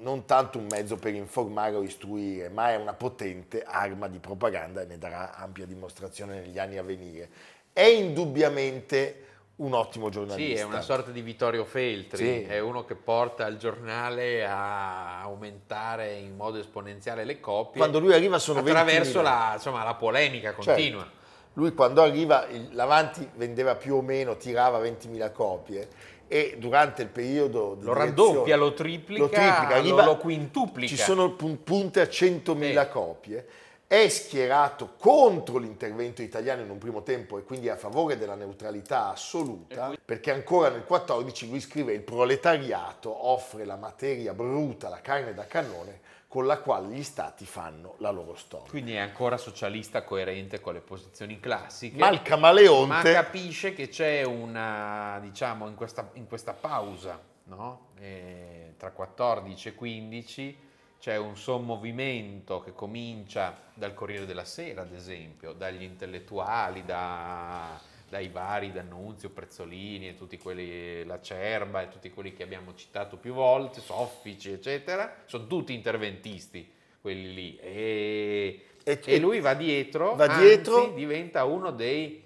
non 0.00 0.24
tanto 0.24 0.58
un 0.58 0.66
mezzo 0.68 0.96
per 0.96 1.14
informare 1.14 1.76
o 1.76 1.82
istruire, 1.82 2.48
ma 2.48 2.70
è 2.70 2.76
una 2.76 2.94
potente 2.94 3.62
arma 3.62 4.08
di 4.08 4.18
propaganda 4.18 4.82
e 4.82 4.86
ne 4.86 4.98
darà 4.98 5.34
ampia 5.36 5.66
dimostrazione 5.66 6.40
negli 6.40 6.58
anni 6.58 6.78
a 6.78 6.82
venire. 6.82 7.28
È 7.72 7.82
indubbiamente 7.82 9.24
un 9.56 9.74
ottimo 9.74 10.08
giornalista. 10.08 10.54
Sì, 10.56 10.60
è 10.60 10.64
una 10.64 10.80
sorta 10.80 11.10
di 11.10 11.20
Vittorio 11.20 11.64
Feltri, 11.64 12.24
Sì. 12.24 12.42
è 12.44 12.58
uno 12.60 12.84
che 12.84 12.94
porta 12.94 13.46
il 13.46 13.58
giornale 13.58 14.44
a 14.46 15.20
aumentare 15.20 16.14
in 16.14 16.34
modo 16.34 16.58
esponenziale 16.58 17.24
le 17.24 17.40
copie 17.40 17.78
Quando 17.78 17.98
lui 17.98 18.14
arriva 18.14 18.38
sono 18.38 18.62
20.000. 18.62 18.68
attraverso 18.70 19.20
la, 19.20 19.50
insomma, 19.54 19.84
la 19.84 19.94
polemica 19.94 20.54
continua. 20.54 21.02
Certo. 21.02 21.18
Lui 21.54 21.74
quando 21.74 22.00
arriva, 22.00 22.46
l'Avanti 22.70 23.28
vendeva 23.34 23.74
più 23.74 23.96
o 23.96 24.02
meno, 24.02 24.36
tirava 24.36 24.78
20.000 24.78 25.30
copie 25.32 25.88
e 26.32 26.54
durante 26.60 27.02
il 27.02 27.08
periodo 27.08 27.76
Lo 27.80 27.92
raddoppia, 27.92 28.54
lo 28.56 28.72
triplica, 28.72 29.80
lo- 29.80 30.04
lo 30.04 30.16
quintuplica. 30.16 30.86
Ci 30.86 30.96
sono 30.96 31.32
pun- 31.32 31.64
punte 31.64 32.00
a 32.00 32.06
100.000 32.08 32.84
Sì. 32.84 32.88
copie. 32.92 33.46
È 33.88 34.08
schierato 34.08 34.90
contro 34.96 35.58
l'intervento 35.58 36.22
italiano 36.22 36.62
in 36.62 36.70
un 36.70 36.78
primo 36.78 37.02
tempo 37.02 37.36
e 37.38 37.42
quindi 37.42 37.68
a 37.68 37.74
favore 37.74 38.16
della 38.16 38.36
neutralità 38.36 39.10
assoluta, 39.10 39.90
perché 40.04 40.30
ancora 40.30 40.68
nel 40.68 40.84
14 40.84 41.48
lui 41.48 41.58
scrive 41.58 41.92
il 41.94 42.02
proletariato 42.02 43.26
offre 43.28 43.64
la 43.64 43.74
materia 43.74 44.32
bruta, 44.32 44.88
la 44.88 45.00
carne 45.00 45.34
da 45.34 45.44
cannone, 45.48 45.98
con 46.30 46.46
la 46.46 46.60
quale 46.60 46.94
gli 46.94 47.02
stati 47.02 47.44
fanno 47.44 47.96
la 47.98 48.10
loro 48.10 48.36
storia. 48.36 48.70
Quindi 48.70 48.92
è 48.92 48.98
ancora 48.98 49.36
socialista 49.36 50.04
coerente 50.04 50.60
con 50.60 50.74
le 50.74 50.80
posizioni 50.80 51.40
classiche. 51.40 51.98
Ma 51.98 52.08
il 52.08 52.18
ma 52.18 52.22
camaleonte... 52.22 53.12
capisce 53.12 53.72
che 53.72 53.88
c'è 53.88 54.22
una, 54.22 55.18
diciamo, 55.20 55.66
in 55.66 55.74
questa, 55.74 56.08
in 56.12 56.28
questa 56.28 56.52
pausa, 56.52 57.20
no? 57.46 57.88
Eh, 57.98 58.74
tra 58.76 58.92
14 58.92 59.68
e 59.70 59.74
15 59.74 60.58
c'è 61.00 61.16
un 61.16 61.36
sommovimento 61.36 62.60
che 62.60 62.74
comincia 62.74 63.52
dal 63.74 63.92
Corriere 63.92 64.24
della 64.24 64.44
Sera, 64.44 64.82
ad 64.82 64.92
esempio, 64.92 65.52
dagli 65.52 65.82
intellettuali, 65.82 66.84
da- 66.84 67.76
dai 68.10 68.28
vari 68.28 68.72
D'Annunzio, 68.72 69.30
Prezzolini 69.30 70.08
e 70.08 70.14
tutti 70.16 70.36
quelli, 70.36 71.04
la 71.04 71.20
Cerba 71.20 71.82
e 71.82 71.88
tutti 71.88 72.10
quelli 72.10 72.32
che 72.34 72.42
abbiamo 72.42 72.74
citato 72.74 73.16
più 73.16 73.32
volte, 73.32 73.80
Soffici, 73.80 74.50
eccetera, 74.50 75.22
sono 75.26 75.46
tutti 75.46 75.72
interventisti 75.72 76.68
quelli 77.00 77.32
lì. 77.32 77.56
E, 77.58 78.64
E- 78.82 79.00
e 79.04 79.18
lui 79.18 79.40
va 79.40 79.54
dietro, 79.54 80.16
va 80.16 80.24
anzi, 80.24 80.42
dietro. 80.44 80.90
diventa 80.90 81.44
uno 81.44 81.70
dei 81.70 82.22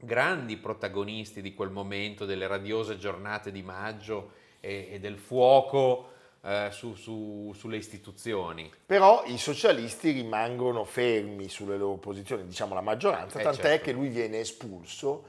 grandi 0.00 0.56
protagonisti 0.56 1.42
di 1.42 1.52
quel 1.52 1.70
momento, 1.70 2.24
delle 2.24 2.46
radiose 2.46 2.96
giornate 2.96 3.50
di 3.50 3.62
maggio 3.62 4.30
e, 4.60 4.88
e 4.92 5.00
del 5.00 5.18
fuoco 5.18 6.12
eh, 6.42 6.68
su- 6.70 6.94
su- 6.94 7.52
sulle 7.56 7.76
istituzioni. 7.76 8.70
Però 8.86 9.22
i 9.26 9.38
socialisti 9.38 10.10
rimangono 10.12 10.84
fermi 10.84 11.48
sulle 11.48 11.76
loro 11.76 11.96
posizioni, 11.96 12.46
diciamo 12.46 12.74
la 12.74 12.80
maggioranza, 12.80 13.38
Eh, 13.40 13.42
tant'è 13.42 13.60
certo. 13.62 13.84
che 13.84 13.92
lui 13.92 14.08
viene 14.08 14.40
espulso 14.40 15.26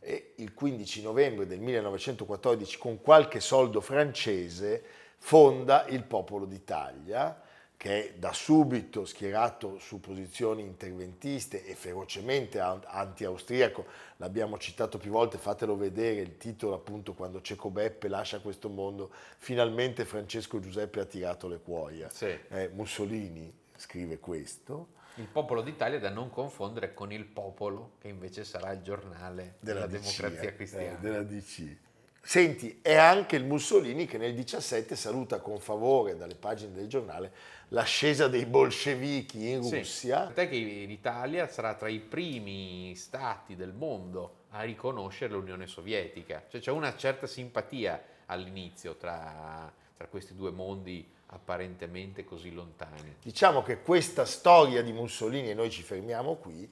e 0.00 0.32
il 0.36 0.54
15 0.54 1.02
novembre 1.02 1.46
del 1.46 1.60
1914 1.60 2.78
con 2.78 3.00
qualche 3.00 3.40
soldo 3.40 3.80
francese 3.80 4.82
fonda 5.18 5.86
il 5.88 6.04
Popolo 6.04 6.44
d'Italia 6.44 7.40
che 7.76 8.08
è 8.08 8.14
da 8.14 8.32
subito 8.32 9.04
schierato 9.04 9.78
su 9.78 10.00
posizioni 10.00 10.62
interventiste 10.62 11.64
e 11.64 11.74
ferocemente 11.74 12.58
an- 12.58 12.82
anti-austriaco, 12.86 13.84
l'abbiamo 14.16 14.56
citato 14.58 14.96
più 14.98 15.10
volte, 15.10 15.36
fatelo 15.36 15.76
vedere 15.76 16.20
il 16.20 16.38
titolo 16.38 16.74
appunto 16.74 17.12
quando 17.12 17.42
Cecco 17.42 17.70
Beppe 17.70 18.08
lascia 18.08 18.40
questo 18.40 18.68
mondo, 18.68 19.10
finalmente 19.38 20.04
Francesco 20.04 20.58
Giuseppe 20.58 21.00
ha 21.00 21.04
tirato 21.04 21.48
le 21.48 21.58
cuoia. 21.58 22.08
Sì. 22.08 22.36
Eh, 22.48 22.70
Mussolini 22.72 23.52
scrive 23.76 24.18
questo 24.18 24.88
Il 25.16 25.28
popolo 25.28 25.60
d'Italia 25.60 25.98
da 25.98 26.08
non 26.08 26.30
confondere 26.30 26.94
con 26.94 27.12
il 27.12 27.24
popolo, 27.24 27.92
che 28.00 28.08
invece 28.08 28.44
sarà 28.44 28.72
il 28.72 28.80
giornale 28.80 29.56
della, 29.60 29.86
DC, 29.86 29.92
democrazia 29.92 30.48
eh, 30.48 30.54
cristiana. 30.54 30.98
eh, 30.98 31.00
della 31.00 31.22
DC. 31.22 31.76
Senti, 32.26 32.80
è 32.82 32.96
anche 32.96 33.36
il 33.36 33.44
Mussolini 33.44 34.04
che 34.06 34.18
nel 34.18 34.34
17 34.34 34.96
saluta 34.96 35.38
con 35.38 35.60
favore 35.60 36.16
dalle 36.16 36.34
pagine 36.34 36.72
del 36.72 36.88
giornale 36.88 37.30
l'ascesa 37.68 38.26
dei 38.26 38.46
bolscevichi 38.46 39.48
in 39.50 39.62
Sì. 39.62 39.76
Russia. 39.76 40.24
Tant'è 40.24 40.48
che 40.48 40.56
l'Italia 40.56 41.46
sarà 41.46 41.74
tra 41.74 41.86
i 41.86 42.00
primi 42.00 42.92
stati 42.96 43.54
del 43.54 43.72
mondo 43.72 44.38
a 44.50 44.62
riconoscere 44.62 45.34
l'Unione 45.34 45.68
Sovietica. 45.68 46.42
Cioè 46.48 46.60
c'è 46.60 46.72
una 46.72 46.96
certa 46.96 47.28
simpatia 47.28 48.02
all'inizio 48.26 48.96
tra, 48.96 49.72
tra 49.96 50.08
questi 50.08 50.34
due 50.34 50.50
mondi 50.50 51.08
apparentemente 51.26 52.24
così 52.24 52.52
lontani. 52.52 53.18
Diciamo 53.22 53.62
che 53.62 53.82
questa 53.82 54.24
storia 54.24 54.82
di 54.82 54.92
Mussolini, 54.92 55.50
e 55.50 55.54
noi 55.54 55.70
ci 55.70 55.82
fermiamo 55.82 56.34
qui, 56.34 56.68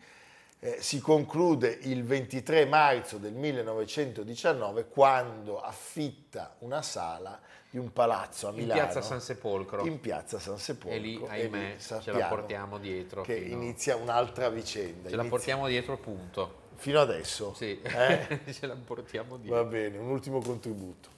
eh, 0.65 0.81
si 0.81 0.99
conclude 0.99 1.69
il 1.83 2.05
23 2.05 2.65
marzo 2.65 3.19
del 3.19 3.35
1919 3.35 4.87
quando 4.89 5.61
affitta 5.61 6.57
una 6.61 6.81
sala 6.81 7.39
di 7.69 7.77
un 7.77 7.93
palazzo 7.93 8.47
a 8.47 8.51
In 8.51 8.57
Milano. 8.57 8.81
piazza 8.81 9.03
San 9.03 9.21
Sepolcro. 9.21 9.85
In 9.85 10.01
piazza 10.01 10.39
San 10.39 10.57
Sepolcro. 10.59 10.97
E 10.97 10.99
lì, 11.03 11.19
lì 11.19 11.27
ahimè, 11.27 11.77
ce 11.79 12.13
la 12.13 12.29
portiamo 12.29 12.79
dietro. 12.79 13.21
Che 13.21 13.43
fino- 13.43 13.57
inizia 13.57 13.97
un'altra 13.97 14.49
vicenda. 14.49 15.11
Ce 15.11 15.17
la 15.17 15.23
Inizia- 15.23 15.29
portiamo 15.29 15.67
dietro, 15.69 15.99
punto. 15.99 16.63
Fino 16.77 16.99
adesso? 17.01 17.53
Sì, 17.53 17.79
Eh? 17.83 18.41
ce 18.51 18.67
la 18.67 18.75
portiamo 18.75 19.37
dietro. 19.37 19.63
Va 19.63 19.69
bene, 19.69 19.99
un 19.99 20.09
ultimo 20.09 20.41
contributo. 20.41 21.11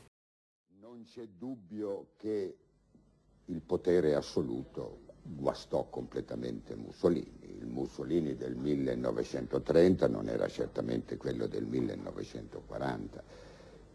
Non 0.80 1.04
c'è 1.04 1.24
dubbio 1.28 2.08
che 2.16 2.56
il 3.44 3.60
potere 3.60 4.14
assoluto 4.16 5.02
guastò 5.34 5.86
completamente 5.90 6.74
Mussolini. 6.74 7.58
Il 7.58 7.66
Mussolini 7.66 8.36
del 8.36 8.54
1930 8.54 10.08
non 10.08 10.28
era 10.28 10.48
certamente 10.48 11.16
quello 11.16 11.46
del 11.46 11.64
1940. 11.64 13.22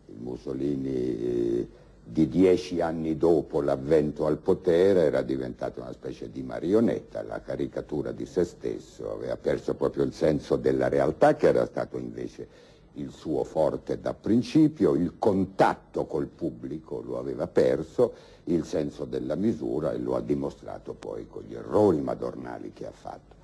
Il 0.08 0.18
Mussolini 0.20 0.90
eh, 0.90 1.68
di 2.04 2.28
dieci 2.28 2.82
anni 2.82 3.16
dopo 3.16 3.62
l'avvento 3.62 4.26
al 4.26 4.38
potere 4.38 5.02
era 5.02 5.22
diventato 5.22 5.80
una 5.80 5.94
specie 5.94 6.30
di 6.30 6.42
marionetta, 6.42 7.24
la 7.24 7.42
caricatura 7.42 8.12
di 8.12 8.26
se 8.26 8.44
stesso, 8.44 9.14
aveva 9.14 9.38
perso 9.38 9.76
proprio 9.76 10.04
il 10.04 10.14
senso 10.14 10.56
della 10.56 10.90
realtà 10.90 11.36
che 11.36 11.48
era 11.48 11.66
stato 11.66 11.98
invece 11.98 12.70
il 12.96 13.12
suo 13.12 13.44
forte 13.44 14.00
da 14.00 14.14
principio, 14.14 14.96
il 14.96 15.14
contatto 15.18 16.06
col 16.06 16.28
pubblico 16.28 17.02
lo 17.02 17.18
aveva 17.18 17.48
perso, 17.48 18.14
il 18.46 18.66
senso 18.66 19.06
della 19.06 19.36
misura 19.36 19.92
e 19.94 19.98
lo 19.98 20.16
ha 20.16 20.22
dimostrato 20.22 20.94
poi 20.94 21.28
con 21.28 21.44
gli 21.44 21.54
errori 21.54 22.02
madornali 22.02 22.74
che 22.74 22.86
ha 22.86 22.92
fatto. 22.92 23.36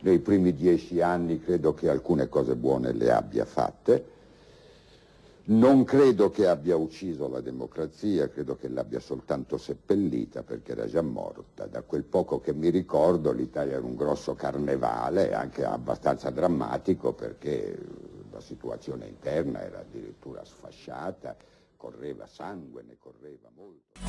Nei 0.00 0.18
primi 0.18 0.52
dieci 0.54 1.00
anni 1.00 1.40
credo 1.40 1.74
che 1.74 1.88
alcune 1.88 2.28
cose 2.28 2.54
buone 2.54 2.92
le 2.92 3.10
abbia 3.10 3.44
fatte, 3.44 4.10
non 5.44 5.82
credo 5.82 6.30
che 6.30 6.46
abbia 6.46 6.76
ucciso 6.76 7.26
la 7.28 7.40
democrazia, 7.40 8.28
credo 8.28 8.56
che 8.56 8.68
l'abbia 8.68 9.00
soltanto 9.00 9.58
seppellita 9.58 10.44
perché 10.44 10.70
era 10.70 10.86
già 10.86 11.02
morta. 11.02 11.66
Da 11.66 11.82
quel 11.82 12.04
poco 12.04 12.40
che 12.40 12.52
mi 12.52 12.70
ricordo 12.70 13.32
l'Italia 13.32 13.74
era 13.74 13.84
un 13.84 13.96
grosso 13.96 14.34
carnevale, 14.34 15.34
anche 15.34 15.64
abbastanza 15.64 16.30
drammatico 16.30 17.12
perché 17.12 17.76
situazione 18.42 19.06
interna 19.06 19.62
era 19.62 19.78
addirittura 19.78 20.44
sfasciata, 20.44 21.34
correva 21.78 22.26
sangue, 22.26 22.82
ne 22.82 22.98
correva 22.98 23.48
molto. 23.54 24.00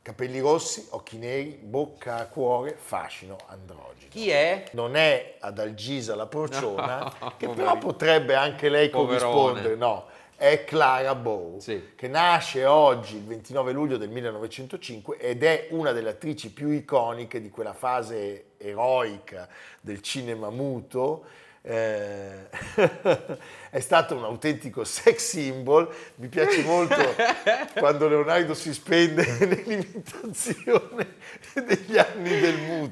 Capelli 0.00 0.38
rossi, 0.40 0.86
occhi 0.90 1.18
neri, 1.18 1.58
bocca 1.62 2.16
a 2.16 2.26
cuore, 2.28 2.76
fascino 2.78 3.36
androgeno. 3.48 4.08
Chi 4.08 4.30
è? 4.30 4.64
Non 4.72 4.96
è 4.96 5.36
Adalgisa 5.40 6.14
la 6.14 6.24
porciona, 6.26 7.00
No, 7.20 7.34
che 7.36 7.44
poverino. 7.46 7.54
però 7.54 7.76
potrebbe 7.78 8.34
anche 8.34 8.70
lei 8.70 8.88
Poverone. 8.88 9.18
corrispondere, 9.34 9.74
no, 9.76 10.06
è 10.38 10.62
Clara 10.64 11.16
Bow, 11.16 11.58
Sì. 11.58 11.90
che 11.96 12.06
nasce 12.06 12.64
oggi, 12.64 13.16
il 13.16 13.24
29 13.24 13.72
luglio 13.72 13.96
del 13.96 14.08
1905, 14.08 15.16
ed 15.16 15.42
è 15.42 15.66
una 15.70 15.90
delle 15.90 16.10
attrici 16.10 16.52
più 16.52 16.70
iconiche 16.70 17.40
di 17.40 17.50
quella 17.50 17.72
fase 17.72 18.50
eroica 18.56 19.48
del 19.80 20.00
cinema 20.00 20.48
muto. 20.50 21.24
Eh, 21.60 22.46
è 23.70 23.80
stato 23.80 24.14
un 24.14 24.22
autentico 24.22 24.84
sex 24.84 25.16
symbol, 25.30 25.92
mi 26.14 26.28
piace 26.28 26.62
molto 26.62 26.94
quando 27.76 28.06
Leonardo 28.06 28.54
si 28.54 28.72
spende 28.72 29.26
nell'imitazione 29.44 31.16
degli 31.52 31.98
anni 31.98 32.38
del 32.40 32.58
muto. 32.58 32.90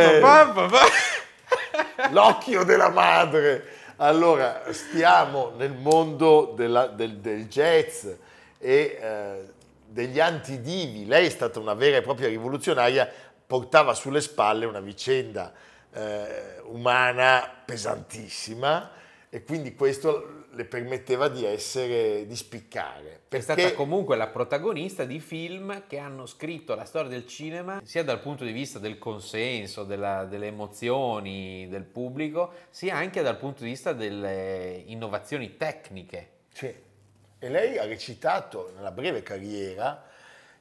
Eh, 0.00 0.18
L'occhio 2.10 2.64
della 2.64 2.88
madre. 2.88 3.82
Allora, 3.96 4.62
stiamo 4.72 5.52
nel 5.56 5.72
mondo 5.72 6.52
della- 6.56 6.88
del, 6.88 7.18
del 7.18 7.46
jazz 7.46 8.04
e 8.58 8.98
eh, 9.00 9.52
degli 9.86 10.18
antidivi. 10.18 11.06
Lei 11.06 11.26
è 11.26 11.30
stata 11.30 11.60
una 11.60 11.74
vera 11.74 11.98
e 11.98 12.02
propria 12.02 12.26
rivoluzionaria, 12.28 13.08
portava 13.46 13.94
sulle 13.94 14.20
spalle 14.20 14.64
una 14.66 14.80
vicenda 14.80 15.52
eh, 15.92 16.60
umana 16.64 17.48
pesantissima 17.64 18.90
e 19.34 19.42
quindi 19.42 19.74
questo 19.74 20.44
le 20.52 20.64
permetteva 20.64 21.26
di 21.26 21.44
essere, 21.44 22.24
di 22.24 22.36
spiccare. 22.36 23.22
È 23.26 23.40
stata 23.40 23.72
comunque 23.72 24.14
la 24.14 24.28
protagonista 24.28 25.02
di 25.04 25.18
film 25.18 25.88
che 25.88 25.98
hanno 25.98 26.24
scritto 26.26 26.76
la 26.76 26.84
storia 26.84 27.10
del 27.10 27.26
cinema 27.26 27.80
sia 27.82 28.04
dal 28.04 28.20
punto 28.20 28.44
di 28.44 28.52
vista 28.52 28.78
del 28.78 28.96
consenso, 28.96 29.82
della- 29.82 30.24
delle 30.24 30.46
emozioni 30.46 31.66
del 31.68 31.82
pubblico, 31.82 32.52
sia 32.70 32.94
anche 32.94 33.22
dal 33.22 33.36
punto 33.36 33.64
di 33.64 33.70
vista 33.70 33.92
delle 33.92 34.84
innovazioni 34.86 35.56
tecniche. 35.56 36.28
Sì. 36.52 36.72
E 37.36 37.48
lei 37.48 37.76
ha 37.76 37.86
recitato 37.86 38.70
nella 38.76 38.92
breve 38.92 39.24
carriera 39.24 40.00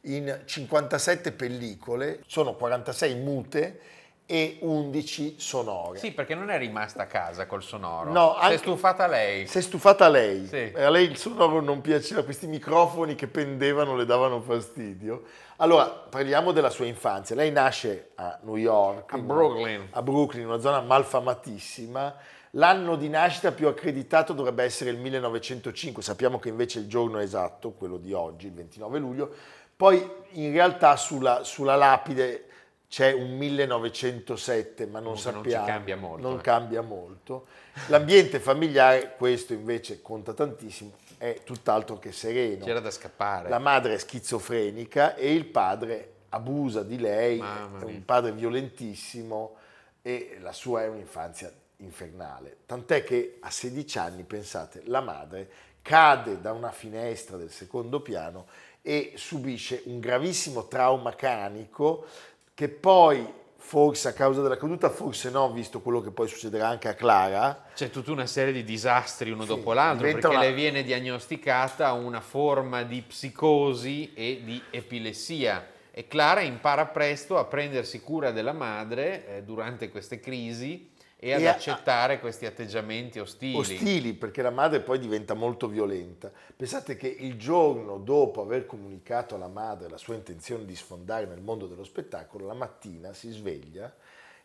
in 0.06 0.42
57 0.46 1.32
pellicole, 1.34 2.24
sono 2.26 2.56
46 2.56 3.16
mute 3.18 3.80
e 4.26 4.58
11 4.62 5.36
sonore. 5.38 6.00
Sì, 6.00 6.12
perché 6.12 6.34
non 6.34 6.50
è 6.50 6.58
rimasta 6.58 7.04
a 7.04 7.06
casa 7.08 7.46
col 7.46 7.62
sonoro. 7.62 8.12
No, 8.12 8.34
Si 8.38 8.44
anche- 8.44 8.56
è 8.56 8.58
stufata 8.58 9.08
lei. 9.08 9.48
Si 9.48 9.58
è 9.58 9.62
stufata 9.62 10.08
lei. 10.08 10.48
Sì. 10.48 10.72
A 10.76 10.90
lei 10.90 11.06
il 11.10 11.18
sonoro 11.18 11.60
non 11.62 11.82
piaceva, 11.82 12.24
questi 12.24 12.48
microfoni 12.48 13.16
che 13.16 13.28
pendevano 13.28 13.96
le 13.96 14.06
davano 14.06 14.40
fastidio. 14.42 15.24
Allora, 15.58 15.86
parliamo 15.88 16.52
della 16.52 16.70
sua 16.70 16.86
infanzia. 16.86 17.36
Lei 17.36 17.52
nasce 17.52 18.12
a 18.16 18.40
New 18.44 18.56
York, 18.56 19.14
A 19.14 19.18
Brooklyn. 19.18 19.88
a 19.92 20.02
Brooklyn, 20.02 20.46
una 20.48 20.60
zona 20.60 20.80
malfamatissima. 20.82 22.16
L'anno 22.52 22.96
di 22.96 23.10
nascita 23.10 23.52
più 23.52 23.68
accreditato 23.68 24.34
dovrebbe 24.34 24.64
essere 24.64 24.92
il 24.92 24.98
1905, 25.00 26.04
sappiamo 26.04 26.38
che 26.40 26.50
invece 26.50 26.80
il 26.80 26.88
giorno 26.88 27.18
è 27.20 27.24
esatto, 27.24 27.72
quello 27.72 27.98
di 27.98 28.14
oggi, 28.14 28.48
il 28.48 28.54
29 28.54 29.00
luglio. 29.00 29.34
Poi 29.76 30.08
in 30.34 30.52
realtà 30.52 30.96
sulla, 30.96 31.44
sulla 31.44 31.76
lapide 31.76 32.46
c'è 32.94 33.12
un 33.12 33.36
1907, 33.38 34.86
ma 34.86 35.00
non 35.00 35.16
Comunque 35.16 35.32
non 35.32 35.42
sappiamo. 35.42 35.66
cambia 35.66 35.98
molto, 35.98 36.28
Non 36.30 36.38
eh. 36.38 36.42
cambia 36.42 36.82
molto. 36.84 37.48
L'ambiente 37.88 38.40
familiare, 38.40 39.16
questo 39.18 39.54
invece 39.54 40.04
conta 40.04 40.34
tantissimo, 40.34 40.92
è 41.18 41.40
tutt'altro 41.44 41.98
che 41.98 42.12
sereno. 42.12 42.64
C'era 42.64 42.80
da 42.80 42.92
scappare. 42.92 43.50
La 43.50 43.58
madre 43.58 43.96
è 43.96 43.98
schizofrenica 43.98 45.16
e 45.16 45.34
il 45.34 45.46
padre 45.46 46.12
abusa 46.30 46.84
di 46.84 47.00
lei, 47.00 47.40
Mamma 47.40 47.80
è 47.80 47.84
mia. 47.86 47.96
un 47.96 48.06
padre 48.06 48.32
violentissimo 48.32 49.56
e 50.04 50.38
la 50.40 50.52
sua 50.52 50.84
è 50.84 50.88
un'infanzia 50.88 51.52
infernale. 51.78 52.58
Tant'è 52.68 53.04
che 53.04 53.38
a 53.40 53.50
16 53.50 53.98
anni, 53.98 54.22
pensate, 54.22 54.84
la 54.86 55.02
madre 55.02 55.50
cade 55.82 56.40
da 56.40 56.52
una 56.52 56.72
finestra 56.72 57.38
del 57.38 57.50
secondo 57.50 58.02
piano 58.02 58.46
e 58.86 59.14
subisce 59.16 59.82
un 59.86 60.00
gravissimo 60.00 60.68
trauma 60.68 61.16
cranico 61.16 62.06
che 62.54 62.70
poi, 62.70 63.26
forse 63.58 64.10
a 64.10 64.14
causa 64.14 64.42
della 64.42 64.58
caduta, 64.58 64.90
forse 64.90 65.30
no, 65.30 65.52
visto 65.52 65.82
quello 65.82 66.02
che 66.02 66.12
poi 66.12 66.28
succederà 66.28 66.68
anche 66.68 66.88
a 66.88 66.94
Clara, 66.94 67.66
C'è 67.74 67.90
tutta 67.90 68.12
una 68.12 68.26
serie 68.28 68.54
di 68.54 68.64
disastri 68.64 69.32
uno 69.32 69.44
Sì, 69.44 69.48
dopo 69.48 69.74
l'altro 69.74 70.06
perché 70.06 70.28
una- 70.28 70.40
le 70.40 70.54
viene 70.54 70.84
diagnosticata 70.84 71.92
una 71.94 72.22
forma 72.22 72.84
di 72.84 73.02
psicosi 73.02 74.14
e 74.14 74.42
di 74.44 74.62
epilessia. 74.70 75.68
E 75.96 76.08
Clara 76.08 76.42
impara 76.42 76.88
presto 76.88 77.38
a 77.38 77.46
prendersi 77.46 78.02
cura 78.02 78.32
della 78.32 78.52
madre 78.54 79.28
eh, 79.28 79.44
durante 79.44 79.90
queste 79.90 80.20
crisi 80.20 80.90
e 81.24 81.32
ad 81.32 81.40
E 81.42 81.48
a- 81.48 81.52
accettare 81.54 82.20
questi 82.20 82.46
atteggiamenti 82.46 83.18
ostili. 83.18 83.56
ostili 83.56 84.14
perché 84.14 84.42
la 84.42 84.50
madre 84.50 84.82
poi 84.82 85.00
diventa 85.00 85.34
molto 85.34 85.70
violenta. 85.70 86.30
Pensate 86.54 86.98
che 86.98 87.08
il 87.08 87.38
giorno 87.38 87.98
dopo 87.98 88.42
aver 88.42 88.66
comunicato 88.66 89.36
alla 89.36 89.48
madre 89.48 89.88
la 89.88 89.96
sua 89.96 90.16
intenzione 90.16 90.66
di 90.66 90.76
sfondare 90.76 91.26
nel 91.26 91.40
mondo 91.40 91.66
dello 91.68 91.86
spettacolo, 91.86 92.46
la 92.46 92.54
mattina 92.54 93.14
si 93.14 93.32
sveglia 93.32 93.94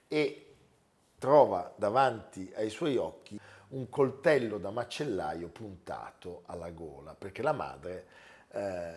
e 0.06 0.46
trova 1.18 1.72
davanti 1.76 2.52
ai 2.54 2.70
suoi 2.70 2.96
occhi 2.96 3.40
un 3.70 3.88
coltello 3.88 4.58
da 4.58 4.70
macellaio 4.70 5.48
puntato 5.48 6.42
alla 6.46 6.70
gola, 6.70 7.14
perché 7.16 7.42
la 7.42 7.52
madre, 7.52 8.06
eh, 8.52 8.94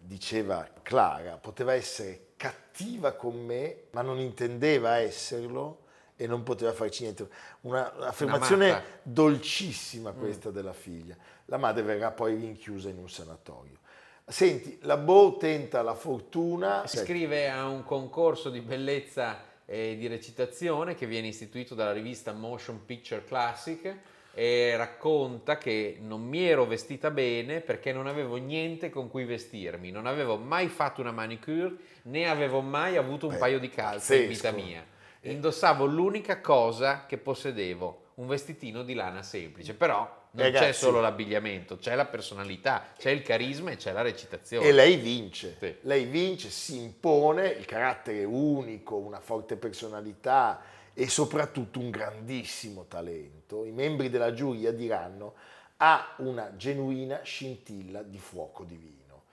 diceva 0.00 0.68
Clara, 0.82 1.36
poteva 1.36 1.74
essere 1.74 2.32
cattiva 2.36 3.12
con 3.12 3.36
me, 3.38 3.84
ma 3.92 4.02
non 4.02 4.18
intendeva 4.18 4.96
esserlo 4.96 5.79
e 6.20 6.26
non 6.26 6.42
poteva 6.42 6.70
farci 6.74 7.04
niente. 7.04 7.26
Una, 7.62 7.90
un'affermazione 7.96 8.70
matta. 8.70 8.84
dolcissima 9.02 10.12
questa 10.12 10.50
della 10.50 10.74
figlia. 10.74 11.16
La 11.46 11.56
madre 11.56 11.82
verrà 11.82 12.10
poi 12.10 12.34
rinchiusa 12.34 12.90
in 12.90 12.98
un 12.98 13.08
sanatorio. 13.08 13.78
Senti, 14.26 14.78
la 14.82 14.98
Bow 14.98 15.38
tenta 15.38 15.80
la 15.80 15.94
fortuna. 15.94 16.86
Si 16.86 16.96
iscrive 16.96 17.48
a 17.48 17.66
un 17.66 17.84
concorso 17.84 18.50
di 18.50 18.60
bellezza 18.60 19.44
e 19.64 19.96
di 19.96 20.06
recitazione 20.08 20.94
che 20.94 21.06
viene 21.06 21.28
istituito 21.28 21.74
dalla 21.74 21.92
rivista 21.92 22.32
Motion 22.32 22.84
Picture 22.84 23.24
Classic 23.24 23.96
e 24.34 24.76
racconta 24.76 25.56
che 25.56 25.96
non 26.02 26.20
mi 26.20 26.46
ero 26.46 26.66
vestita 26.66 27.10
bene 27.10 27.60
perché 27.60 27.92
non 27.92 28.06
avevo 28.06 28.36
niente 28.36 28.90
con 28.90 29.08
cui 29.08 29.24
vestirmi, 29.24 29.90
non 29.90 30.06
avevo 30.06 30.36
mai 30.36 30.68
fatto 30.68 31.00
una 31.00 31.12
manicure 31.12 31.74
né 32.02 32.28
avevo 32.28 32.60
mai 32.60 32.96
avuto 32.96 33.26
un 33.26 33.32
Beh, 33.32 33.38
paio 33.38 33.58
di 33.58 33.70
calze 33.70 34.16
in 34.16 34.28
vita 34.28 34.50
mia. 34.50 34.84
Indossavo 35.22 35.84
l'unica 35.84 36.40
cosa 36.40 37.04
che 37.06 37.18
possedevo, 37.18 38.04
un 38.14 38.26
vestitino 38.26 38.82
di 38.82 38.94
lana 38.94 39.22
semplice, 39.22 39.74
però 39.74 39.98
non 40.32 40.46
c'è 40.46 40.52
Ragazzi. 40.52 40.78
solo 40.78 41.00
l'abbigliamento, 41.00 41.76
c'è 41.76 41.94
la 41.94 42.06
personalità, 42.06 42.92
c'è 42.96 43.10
il 43.10 43.22
carisma 43.22 43.70
e 43.72 43.76
c'è 43.76 43.92
la 43.92 44.02
recitazione. 44.02 44.66
E 44.66 44.72
lei 44.72 44.96
vince, 44.96 45.56
Sì. 45.58 45.74
lei 45.82 46.04
vince, 46.04 46.48
si 46.50 46.80
impone, 46.80 47.48
il 47.48 47.64
carattere 47.66 48.24
unico, 48.24 48.96
una 48.96 49.20
forte 49.20 49.56
personalità 49.56 50.62
e 50.94 51.08
soprattutto 51.08 51.78
un 51.80 51.90
grandissimo 51.90 52.84
talento. 52.88 53.64
I 53.64 53.72
membri 53.72 54.08
della 54.08 54.32
giuria 54.32 54.72
diranno 54.72 55.34
ha 55.78 56.14
una 56.18 56.54
genuina 56.56 57.20
scintilla 57.22 58.02
di 58.02 58.18
fuoco 58.18 58.64
divino. 58.64 59.24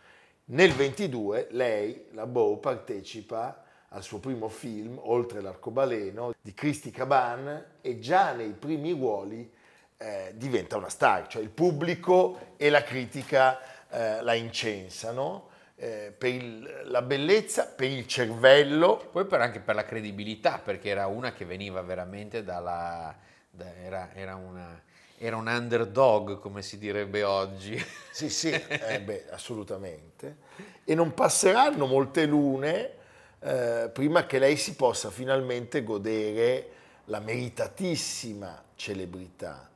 Nel 0.46 0.72
22 0.72 1.48
lei, 1.52 2.08
la 2.12 2.26
Bow, 2.26 2.60
partecipa 2.60 3.64
al 3.90 4.04
suo 4.04 4.20
primo 4.20 4.50
film, 4.50 5.00
Oltre 5.04 5.42
l'arcobaleno, 5.42 6.34
di 6.42 6.54
Christy 6.54 6.92
Caban 6.92 7.66
e 7.82 8.00
già 8.00 8.34
nei 8.34 8.52
primi 8.52 8.92
ruoli 8.92 9.50
eh, 9.98 10.32
diventa 10.36 10.78
una 10.78 10.90
star, 10.90 11.28
cioè 11.28 11.42
il 11.42 11.50
pubblico 11.50 12.54
e 12.58 12.70
la 12.70 12.84
critica 12.84 13.60
eh, 13.90 14.22
la 14.22 14.34
incensano 14.34 15.50
eh, 15.80 16.14
per 16.16 16.34
il- 16.34 16.82
la 16.86 17.02
bellezza, 17.02 17.66
per 17.68 17.90
il 17.90 18.08
cervello. 18.08 19.10
Poi 19.12 19.26
per- 19.26 19.42
anche 19.42 19.60
per 19.60 19.76
la 19.76 19.86
credibilità, 19.86 20.60
perché 20.60 20.90
era 20.90 21.08
una 21.08 21.34
che 21.34 21.46
veniva 21.46 21.82
veramente 21.82 22.44
dalla... 22.44 23.16
da- 23.50 23.76
era, 23.84 24.10
era 24.14 24.36
una, 24.36 24.82
era 25.18 25.36
un 25.38 25.48
underdog, 25.48 26.40
come 26.40 26.62
si 26.62 26.78
direbbe 26.78 27.24
oggi. 27.24 27.80
Sì, 28.10 28.30
sì, 28.30 28.50
eh, 28.80 29.02
beh, 29.02 29.28
assolutamente. 29.32 30.38
E 30.84 30.96
non 30.96 31.14
passeranno 31.14 31.86
molte 31.86 32.26
lune 32.26 32.96
eh, 33.40 33.90
prima 33.94 34.26
che 34.26 34.40
lei 34.40 34.58
si 34.58 34.76
possa 34.76 35.10
finalmente 35.10 35.84
godere 35.84 36.70
la 37.06 37.20
meritatissima 37.20 38.64
celebrità. 38.76 39.70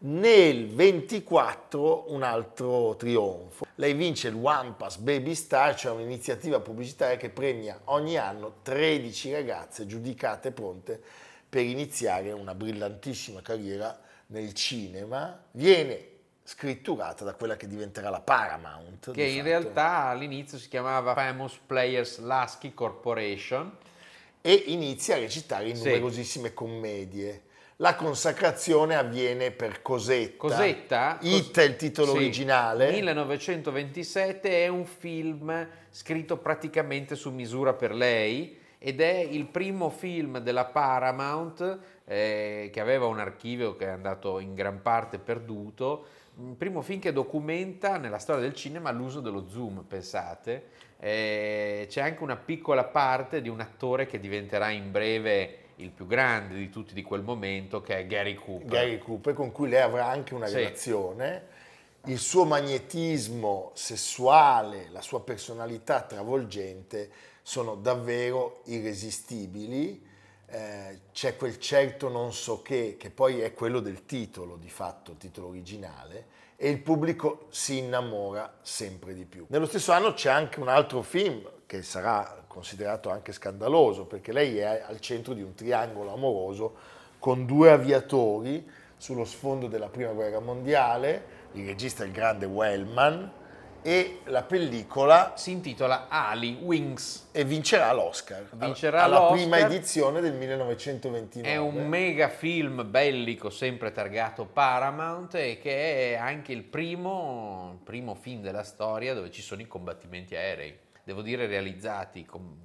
Nel 0.00 0.68
24 0.68 2.12
un 2.12 2.22
altro 2.22 2.94
trionfo. 2.96 3.66
Lei 3.76 3.94
vince 3.94 4.28
il 4.28 4.38
One 4.40 4.74
Pass 4.76 4.96
Baby 4.98 5.34
Star, 5.34 5.74
cioè 5.74 5.92
un'iniziativa 5.92 6.60
pubblicitaria 6.60 7.16
che 7.16 7.30
premia 7.30 7.80
ogni 7.84 8.16
anno 8.16 8.58
13 8.62 9.32
ragazze 9.32 9.86
giudicate 9.86 10.52
pronte 10.52 11.00
per 11.48 11.64
iniziare 11.64 12.30
una 12.30 12.54
brillantissima 12.54 13.42
carriera 13.42 13.98
nel 14.26 14.52
cinema. 14.52 15.42
Viene 15.52 16.17
scritturata 16.48 17.24
da 17.24 17.34
quella 17.34 17.56
che 17.56 17.66
diventerà 17.66 18.08
la 18.08 18.20
Paramount. 18.22 19.12
Che 19.12 19.22
in 19.22 19.36
fatto, 19.36 19.48
realtà 19.48 20.04
all'inizio 20.06 20.56
si 20.56 20.68
chiamava 20.68 21.12
Famous 21.12 21.58
Players 21.66 22.20
Lasky 22.20 22.72
Corporation. 22.72 23.70
E 24.40 24.54
inizia 24.68 25.16
a 25.16 25.18
recitare 25.18 25.68
in 25.68 25.76
Sì. 25.76 25.84
numerosissime 25.84 26.54
commedie. 26.54 27.42
La 27.76 27.94
consacrazione 27.96 28.96
avviene 28.96 29.50
per 29.50 29.82
Cosetta. 29.82 30.36
Cosetta? 30.38 31.18
It 31.20 31.58
è 31.58 31.64
il 31.64 31.76
titolo 31.76 32.12
sì. 32.12 32.16
originale. 32.16 32.92
1927 32.92 34.64
è 34.64 34.68
un 34.68 34.86
film 34.86 35.68
scritto 35.90 36.38
praticamente 36.38 37.14
su 37.14 37.30
misura 37.30 37.74
per 37.74 37.92
lei 37.92 38.56
ed 38.78 39.00
è 39.00 39.18
il 39.18 39.44
primo 39.46 39.90
film 39.90 40.38
della 40.38 40.64
Paramount 40.64 41.78
eh, 42.04 42.70
che 42.72 42.80
aveva 42.80 43.06
un 43.06 43.18
archivio 43.18 43.76
che 43.76 43.86
è 43.86 43.90
andato 43.90 44.38
in 44.38 44.54
gran 44.54 44.80
parte 44.80 45.18
perduto, 45.18 46.06
il 46.40 46.54
primo 46.54 46.82
film 46.82 47.00
che 47.00 47.12
documenta 47.12 47.96
nella 47.96 48.18
storia 48.18 48.42
del 48.42 48.54
cinema 48.54 48.90
l'uso 48.92 49.20
dello 49.20 49.48
zoom, 49.48 49.84
pensate. 49.86 50.68
Eh, 51.00 51.86
c'è 51.88 52.00
anche 52.00 52.22
una 52.22 52.36
piccola 52.36 52.84
parte 52.84 53.40
di 53.42 53.48
un 53.48 53.60
attore 53.60 54.06
che 54.06 54.20
diventerà 54.20 54.70
in 54.70 54.90
breve 54.90 55.58
il 55.76 55.90
più 55.90 56.06
grande 56.06 56.54
di 56.54 56.70
tutti 56.70 56.94
di 56.94 57.02
quel 57.02 57.22
momento, 57.22 57.80
che 57.80 57.98
è 57.98 58.06
Gary 58.06 58.34
Cooper. 58.34 58.66
Gary 58.68 58.98
Cooper, 58.98 59.34
con 59.34 59.50
cui 59.52 59.68
lei 59.68 59.80
avrà 59.80 60.06
anche 60.06 60.34
una 60.34 60.46
Sì. 60.46 60.54
relazione. 60.54 61.46
Il 62.04 62.18
suo 62.18 62.44
magnetismo 62.44 63.72
sessuale, 63.74 64.88
la 64.90 65.00
sua 65.02 65.20
personalità 65.22 66.02
travolgente 66.02 67.10
sono 67.42 67.74
davvero 67.74 68.62
irresistibili. 68.66 70.06
Eh, 70.50 71.00
c'è 71.12 71.36
quel 71.36 71.58
certo 71.58 72.08
non 72.08 72.32
so 72.32 72.62
che, 72.62 72.96
che 72.98 73.10
poi 73.10 73.40
è 73.40 73.52
quello 73.52 73.80
del 73.80 74.06
titolo, 74.06 74.56
di 74.56 74.70
fatto, 74.70 75.10
il 75.10 75.18
titolo 75.18 75.48
originale, 75.48 76.36
e 76.56 76.70
il 76.70 76.80
pubblico 76.80 77.46
si 77.50 77.78
innamora 77.78 78.58
sempre 78.62 79.12
di 79.12 79.26
più. 79.26 79.44
Nello 79.48 79.66
stesso 79.66 79.92
anno 79.92 80.14
c'è 80.14 80.30
anche 80.30 80.58
un 80.58 80.68
altro 80.68 81.02
film 81.02 81.46
che 81.66 81.82
sarà 81.82 82.44
considerato 82.46 83.10
anche 83.10 83.32
scandaloso, 83.32 84.06
perché 84.06 84.32
lei 84.32 84.56
è 84.56 84.82
al 84.86 85.00
centro 85.00 85.34
di 85.34 85.42
un 85.42 85.54
triangolo 85.54 86.12
amoroso 86.12 86.74
con 87.18 87.44
due 87.44 87.70
aviatori 87.70 88.66
sullo 88.96 89.24
sfondo 89.24 89.68
della 89.68 89.88
prima 89.88 90.12
guerra 90.12 90.40
mondiale, 90.40 91.36
il 91.52 91.66
regista 91.66 92.04
è 92.04 92.06
il 92.06 92.12
grande 92.12 92.46
Wellman, 92.46 93.32
e 93.82 94.20
la 94.24 94.42
pellicola 94.42 95.34
Si 95.36 95.50
intitola 95.50 96.08
Ali 96.08 96.58
Wings. 96.60 97.28
e 97.32 97.44
vincerà 97.44 97.92
l'Oscar. 97.92 98.48
Vincerà 98.52 99.02
alla 99.02 99.18
l'Oscar. 99.18 99.36
prima 99.36 99.58
edizione 99.58 100.20
del 100.20 100.34
1929. 100.34 101.48
È 101.48 101.56
un 101.56 101.86
mega 101.86 102.28
film 102.28 102.90
bellico, 102.90 103.50
sempre 103.50 103.92
targato 103.92 104.44
Paramount, 104.44 105.34
e 105.34 105.58
che 105.60 106.12
è 106.12 106.14
anche 106.16 106.52
il 106.52 106.64
primo, 106.64 107.80
primo 107.84 108.14
film 108.14 108.42
della 108.42 108.64
storia 108.64 109.14
dove 109.14 109.30
ci 109.30 109.42
sono 109.42 109.60
i 109.60 109.66
combattimenti 109.66 110.34
aerei. 110.34 110.76
Devo 111.04 111.22
dire 111.22 111.46
realizzati, 111.46 112.24
com- 112.24 112.56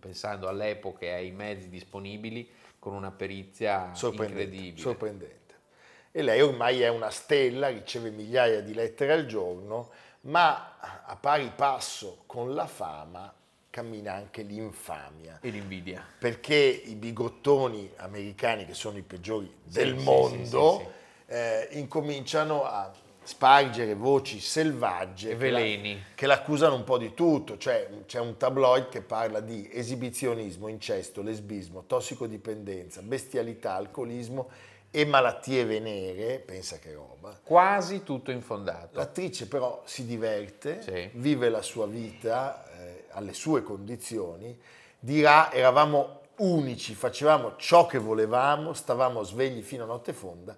pensando 0.00 0.48
all'epoca 0.48 1.06
e 1.06 1.12
ai 1.12 1.30
mezzi 1.30 1.68
disponibili, 1.68 2.50
con 2.78 2.94
una 2.94 3.12
perizia 3.12 3.90
sorprendente, 3.94 4.42
incredibile. 4.42 4.80
sorprendente. 4.80 5.40
E 6.10 6.20
lei 6.22 6.40
ormai 6.42 6.82
è 6.82 6.88
una 6.88 7.10
stella, 7.10 7.68
riceve 7.68 8.10
migliaia 8.10 8.60
di 8.60 8.74
lettere 8.74 9.12
al 9.12 9.24
giorno, 9.26 9.90
ma 10.22 10.76
a 11.04 11.16
pari 11.16 11.50
passo 11.54 12.22
con 12.26 12.54
la 12.54 12.66
fama 12.66 13.32
cammina 13.70 14.12
anche 14.14 14.42
l'infamia. 14.42 15.38
E 15.40 15.48
l'invidia. 15.48 16.04
perché 16.18 16.54
i 16.54 16.94
bigottoni 16.94 17.90
americani, 17.96 18.66
che 18.66 18.74
sono 18.74 18.98
i 18.98 19.02
peggiori 19.02 19.50
del 19.64 19.98
sì, 19.98 20.04
mondo, 20.04 20.78
sì, 21.26 21.32
eh, 21.34 21.68
incominciano 21.72 22.64
a 22.64 22.92
spargere 23.24 23.94
voci 23.94 24.40
selvagge 24.40 25.30
E 25.30 25.36
che 25.38 25.50
la- 25.50 25.58
veleni. 25.58 26.02
che 26.14 26.26
l'accusano 26.26 26.74
un 26.74 26.84
po' 26.84 26.98
di 26.98 27.14
tutto, 27.14 27.56
cioè 27.56 27.88
c'è 28.04 28.18
un 28.18 28.36
tabloid 28.36 28.88
che 28.88 29.00
parla 29.00 29.40
di 29.40 29.68
esibizionismo, 29.72 30.68
incesto, 30.68 31.22
lesbismo, 31.22 31.84
tossicodipendenza, 31.86 33.00
bestialità, 33.00 33.74
alcolismo 33.74 34.50
e 34.94 35.06
malattie 35.06 35.64
venere, 35.64 36.38
pensa 36.38 36.78
che 36.78 36.92
roba. 36.92 37.36
Quasi 37.42 38.02
tutto 38.02 38.30
infondato. 38.30 38.98
L'attrice 38.98 39.48
però 39.48 39.82
si 39.86 40.04
diverte, 40.04 40.82
Sì. 40.82 41.08
vive 41.14 41.48
la 41.48 41.62
sua 41.62 41.86
vita 41.86 42.70
eh, 42.78 43.04
alle 43.12 43.32
sue 43.32 43.62
condizioni, 43.62 44.56
dirà 44.98 45.50
eravamo 45.50 46.20
unici, 46.36 46.94
facevamo 46.94 47.54
ciò 47.56 47.86
che 47.86 47.96
volevamo, 47.98 48.74
stavamo 48.74 49.22
svegli 49.22 49.62
fino 49.62 49.84
a 49.84 49.86
notte 49.86 50.12
fonda 50.12 50.54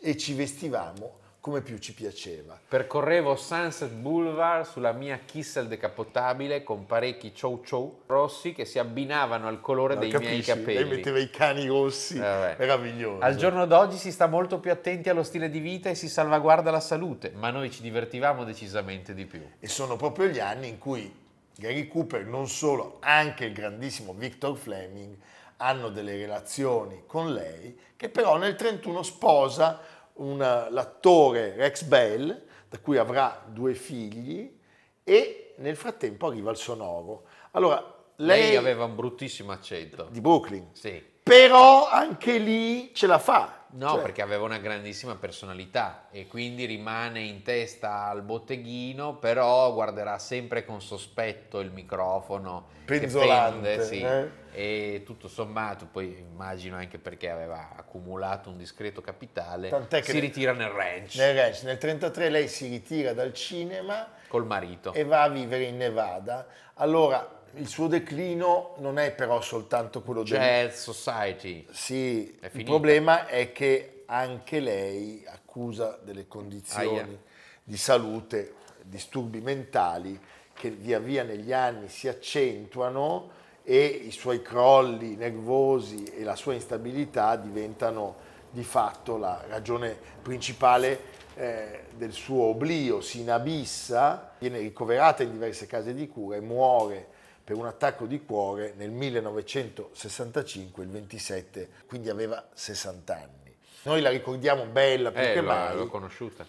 e 0.00 0.16
ci 0.16 0.32
vestivamo 0.32 1.18
come 1.44 1.60
più 1.60 1.76
ci 1.76 1.92
piaceva. 1.92 2.58
Percorrevo 2.66 3.36
Sunset 3.36 3.90
Boulevard 3.90 4.64
sulla 4.64 4.92
mia 4.92 5.20
Kissel 5.26 5.66
decappottabile 5.66 6.62
con 6.62 6.86
parecchi 6.86 7.34
chow 7.38 7.62
chow 7.62 8.00
rossi 8.06 8.54
che 8.54 8.64
si 8.64 8.78
abbinavano 8.78 9.46
al 9.46 9.60
colore 9.60 9.92
No, 9.92 10.00
dei 10.00 10.08
miei 10.08 10.22
capisci? 10.40 10.54
Lei 10.54 10.56
capelli. 10.56 10.88
metteva 10.88 11.18
i 11.18 11.28
cani 11.28 11.66
rossi, 11.66 12.18
Vabbè. 12.18 12.56
meraviglioso. 12.58 13.22
Al 13.22 13.36
giorno 13.36 13.66
d'oggi 13.66 13.98
si 13.98 14.10
sta 14.10 14.26
molto 14.26 14.58
più 14.58 14.70
attenti 14.70 15.10
allo 15.10 15.22
stile 15.22 15.50
di 15.50 15.58
vita 15.58 15.90
e 15.90 15.94
si 15.94 16.08
salvaguarda 16.08 16.70
la 16.70 16.80
salute, 16.80 17.30
ma 17.34 17.50
noi 17.50 17.70
ci 17.70 17.82
divertivamo 17.82 18.44
decisamente 18.44 19.12
di 19.12 19.26
più. 19.26 19.46
E 19.60 19.68
sono 19.68 19.96
proprio 19.96 20.28
gli 20.28 20.40
anni 20.40 20.68
in 20.68 20.78
cui 20.78 21.14
Gary 21.56 21.88
Cooper, 21.88 22.24
non 22.24 22.48
solo, 22.48 22.96
anche 23.00 23.44
il 23.44 23.52
grandissimo 23.52 24.14
Victor 24.14 24.56
Fleming 24.56 25.14
hanno 25.58 25.90
delle 25.90 26.16
relazioni 26.16 27.02
con 27.06 27.32
lei, 27.34 27.78
che 27.96 28.08
però 28.08 28.38
nel 28.38 28.54
31 28.54 29.02
sposa 29.02 29.80
un- 30.14 30.66
l'attore 30.70 31.54
Rex 31.56 31.82
Bell, 31.84 32.42
da 32.68 32.78
cui 32.78 32.96
avrà 32.98 33.42
due 33.46 33.74
figli, 33.74 34.58
e 35.02 35.54
nel 35.58 35.76
frattempo 35.76 36.26
arriva 36.26 36.50
il 36.50 36.56
sonoro. 36.56 37.24
Allora, 37.52 37.92
Lei, 38.16 38.40
lei, 38.42 38.56
aveva 38.56 38.84
un 38.84 38.94
bruttissimo 38.94 39.50
accento. 39.52 40.06
di 40.10 40.20
Brooklyn, 40.20 40.68
Sì. 40.72 41.02
però 41.22 41.88
anche 41.88 42.38
lì 42.38 42.94
ce 42.94 43.06
la 43.06 43.18
fa. 43.18 43.63
No, 43.74 43.88
Cioè, 43.90 44.02
perché 44.02 44.22
aveva 44.22 44.44
una 44.44 44.58
grandissima 44.58 45.16
personalità 45.16 46.06
e 46.12 46.28
quindi 46.28 46.64
rimane 46.64 47.20
in 47.22 47.42
testa 47.42 48.04
al 48.04 48.22
botteghino, 48.22 49.16
però 49.16 49.72
guarderà 49.74 50.18
sempre 50.20 50.64
con 50.64 50.80
sospetto 50.80 51.58
il 51.58 51.72
microfono 51.72 52.66
che 52.84 53.00
Penzolante, 53.00 53.68
pende, 53.76 53.84
sì. 53.84 54.00
eh? 54.00 54.42
E 54.52 55.02
tutto 55.04 55.26
sommato, 55.26 55.86
poi 55.90 56.16
immagino 56.18 56.76
anche 56.76 56.98
perché 56.98 57.28
aveva 57.28 57.70
accumulato 57.74 58.48
un 58.48 58.56
discreto 58.56 59.00
capitale, 59.00 59.70
Tant'è 59.70 60.00
che 60.02 60.12
si 60.12 60.20
ritira 60.20 60.52
nel 60.52 60.68
ranch 60.68 61.16
Nel 61.16 61.34
ranch, 61.34 61.62
nel 61.64 61.78
33 61.78 62.28
lei 62.28 62.46
si 62.46 62.68
ritira 62.68 63.12
dal 63.12 63.32
cinema 63.34 64.06
col 64.28 64.46
marito. 64.46 64.92
e 64.92 65.02
va 65.02 65.22
a 65.22 65.28
vivere 65.28 65.64
in 65.64 65.76
Nevada. 65.78 66.46
Allora, 66.74 67.42
il 67.56 67.68
suo 67.68 67.86
declino 67.86 68.74
non 68.78 68.98
è 68.98 69.12
però 69.12 69.40
soltanto 69.40 70.02
quello 70.02 70.22
del... 70.22 70.32
Jazz 70.32 70.82
Society. 70.90 71.66
Sì, 71.70 72.36
il 72.52 72.64
problema 72.64 73.26
è 73.26 73.52
che 73.52 74.02
anche 74.06 74.60
lei 74.60 75.24
accusa 75.26 75.98
delle 76.02 76.26
condizioni 76.26 76.98
Aia. 76.98 77.18
di 77.62 77.76
salute, 77.76 78.54
disturbi 78.82 79.40
mentali 79.40 80.18
che 80.52 80.70
via 80.70 80.98
via 80.98 81.22
negli 81.22 81.52
anni 81.52 81.88
si 81.88 82.06
accentuano 82.08 83.42
e 83.62 83.84
i 83.84 84.10
suoi 84.10 84.42
crolli 84.42 85.16
nervosi 85.16 86.04
e 86.04 86.22
la 86.22 86.36
sua 86.36 86.54
instabilità 86.54 87.36
diventano 87.36 88.32
di 88.50 88.62
fatto 88.62 89.16
la 89.16 89.42
ragione 89.48 89.96
principale 90.22 91.22
eh, 91.34 91.84
del 91.96 92.12
suo 92.12 92.44
oblio, 92.44 93.00
si 93.00 93.20
inabissa, 93.20 94.34
viene 94.38 94.58
ricoverata 94.58 95.22
in 95.22 95.32
diverse 95.32 95.66
case 95.66 95.92
di 95.92 96.06
cura 96.06 96.36
e 96.36 96.40
muore 96.40 97.13
per 97.44 97.56
un 97.56 97.66
attacco 97.66 98.06
di 98.06 98.24
cuore 98.24 98.72
nel 98.76 98.90
1965, 98.90 100.82
il 100.82 100.90
27, 100.90 101.68
quindi 101.86 102.08
aveva 102.08 102.42
60 102.52 103.14
anni. 103.14 103.54
Noi 103.82 104.00
la 104.00 104.10
ricordiamo 104.10 104.64
bella 104.64 105.10
più 105.12 105.20
Eh, 105.20 105.32
che 105.34 105.40
mai. 105.42 105.76
l'ho 105.76 105.86
conosciuta. 105.88 106.46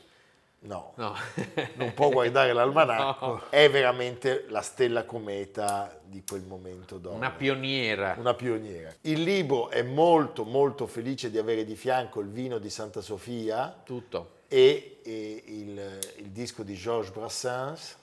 No, 0.59 0.93
No. 0.95 1.13
non 1.75 1.93
può 1.93 2.09
guardare 2.09 2.51
l'almanacco, 2.53 3.25
No. 3.35 3.41
è 3.49 3.69
veramente 3.69 4.45
la 4.49 4.61
stella 4.61 5.03
cometa 5.03 5.99
di 6.03 6.23
quel 6.27 6.41
momento 6.43 6.97
d'oro. 6.97 7.15
Una 7.15 7.29
pioniera. 7.29 8.15
Una 8.17 8.33
pioniera. 8.33 8.91
Il 9.01 9.21
libro 9.21 9.69
è 9.69 9.83
molto 9.83 10.43
molto 10.43 10.87
felice 10.87 11.29
di 11.29 11.37
avere 11.37 11.65
di 11.65 11.75
fianco 11.75 12.19
il 12.21 12.29
vino 12.29 12.57
di 12.57 12.69
Santa 12.71 13.01
Sofia 13.01 13.79
Tutto. 13.83 14.37
e, 14.47 15.01
e 15.03 15.43
il, 15.45 15.99
il 16.17 16.29
disco 16.29 16.63
di 16.63 16.73
Georges 16.73 17.11
Brassens 17.13 17.97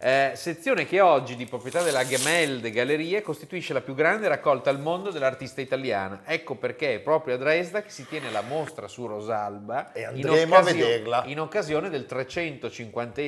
Eh, 0.00 0.30
sezione 0.36 0.86
che 0.86 1.00
oggi, 1.00 1.34
di 1.34 1.44
proprietà 1.46 1.82
della 1.82 2.06
Gemelde 2.06 2.70
Gallerie, 2.70 3.20
costituisce 3.20 3.72
la 3.72 3.80
più 3.80 3.96
grande 3.96 4.28
raccolta 4.28 4.70
al 4.70 4.78
mondo 4.78 5.10
dell'artista 5.10 5.60
italiana. 5.60 6.20
Ecco 6.24 6.54
perché 6.54 6.94
è 6.94 7.00
proprio 7.00 7.34
a 7.34 7.36
Dresda 7.36 7.82
che 7.82 7.90
si 7.90 8.06
tiene 8.06 8.30
la 8.30 8.42
mostra 8.42 8.86
su 8.86 9.06
Rosalba 9.06 9.92
E 9.92 10.04
andremo 10.04 10.54
a 10.54 10.62
vederla. 10.62 11.24
in 11.26 11.40
occasione 11.40 11.90
del 11.90 12.06
350 12.06 13.20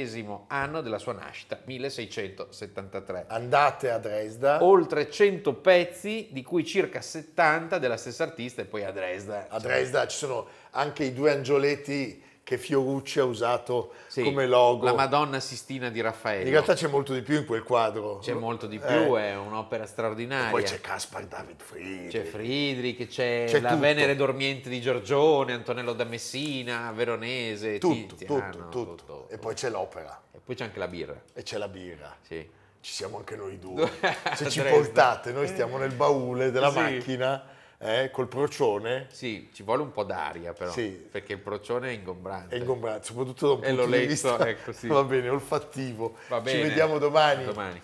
anno 0.46 0.80
della 0.80 0.98
sua 0.98 1.14
nascita, 1.14 1.58
1673. 1.64 3.24
Andate 3.26 3.90
a 3.90 3.98
Dresda, 3.98 4.62
Oltre 4.62 5.10
100 5.10 5.54
pezzi, 5.54 6.28
di 6.30 6.42
cui 6.44 6.64
circa 6.64 7.00
70 7.00 7.78
della 7.78 7.96
stessa 7.96 8.22
artista 8.22 8.62
e 8.62 8.66
poi 8.66 8.84
a 8.84 8.92
Dresda. 8.92 9.46
a 9.48 9.58
Dresda 9.58 10.06
ci 10.06 10.16
sono 10.16 10.46
anche 10.70 11.04
i 11.04 11.12
due 11.12 11.32
angioletti 11.32 12.22
che 12.42 12.58
Fiorucci 12.58 13.20
ha 13.20 13.24
usato 13.24 13.92
Sì, 14.08 14.22
come 14.24 14.46
logo. 14.46 14.84
La 14.84 14.92
Madonna 14.94 15.38
Sistina 15.38 15.88
di 15.88 16.00
Raffaello. 16.00 16.46
In 16.46 16.50
realtà 16.50 16.74
c'è 16.74 16.88
molto 16.88 17.12
di 17.14 17.22
più 17.22 17.36
in 17.36 17.44
quel 17.46 17.62
quadro. 17.62 18.18
c'è 18.18 18.32
molto 18.32 18.66
di 18.66 18.78
più, 18.78 19.16
Eh, 19.16 19.30
è 19.30 19.36
un'opera 19.36 19.86
straordinaria. 19.86 20.50
Poi 20.50 20.64
c'è 20.64 20.80
Caspar 20.80 21.26
David 21.26 21.60
Friedrich. 21.62 22.10
C'è 22.10 22.22
Friedrich, 22.24 23.06
c'è, 23.06 23.44
C'è 23.46 23.60
la 23.60 23.68
tutto. 23.68 23.80
Venere 23.80 24.16
dormiente 24.16 24.68
di 24.68 24.80
Giorgione, 24.80 25.52
Antonello 25.52 25.92
da 25.92 26.02
Messina, 26.02 26.90
Veronese, 26.92 27.78
tutto, 27.78 28.16
Tiziano, 28.16 28.50
tutto, 28.68 28.94
tutto, 28.96 29.28
E 29.30 29.38
poi 29.38 29.54
c'è 29.54 29.70
l'opera 29.70 30.20
E 30.34 30.40
poi 30.44 30.56
c'è 30.56 30.64
anche 30.64 30.78
la 30.80 30.88
birra. 30.88 31.22
e 31.32 31.42
c'è 31.44 31.56
la 31.56 31.68
birra. 31.68 32.16
Sì. 32.22 32.48
Ci 32.80 32.92
siamo 32.92 33.18
anche 33.18 33.36
noi 33.36 33.60
due. 33.60 33.88
Se 34.34 34.48
ci 34.50 34.60
portate, 34.62 35.30
noi 35.30 35.46
stiamo 35.46 35.76
nel 35.78 35.92
baule 35.92 36.50
della 36.50 36.70
Sì. 36.72 36.78
macchina 36.80 37.44
eh, 37.82 38.10
col 38.12 38.28
procione. 38.28 39.06
Sì, 39.10 39.48
ci 39.54 39.62
vuole 39.62 39.82
un 39.82 39.90
po' 39.92 40.04
d'aria 40.04 40.52
però, 40.52 40.70
Sì. 40.70 40.88
perché 41.10 41.32
il 41.32 41.38
procione 41.38 41.88
è 41.88 41.92
ingombrante. 41.92 42.54
È 42.54 42.58
ingombrante, 42.58 43.06
soprattutto 43.06 43.46
da 43.46 43.52
un 43.54 43.64
E 43.64 43.74
punto 43.74 43.96
di 43.96 44.06
vista 44.06 44.38
ecco, 44.46 44.72
sì. 44.72 44.86
va 44.86 45.02
bene, 45.04 45.28
olfattivo. 45.28 46.16
Va 46.28 46.36
Ci 46.38 46.42
bene. 46.42 46.62
vediamo 46.62 46.98
domani. 46.98 47.44
Domani. 47.44 47.80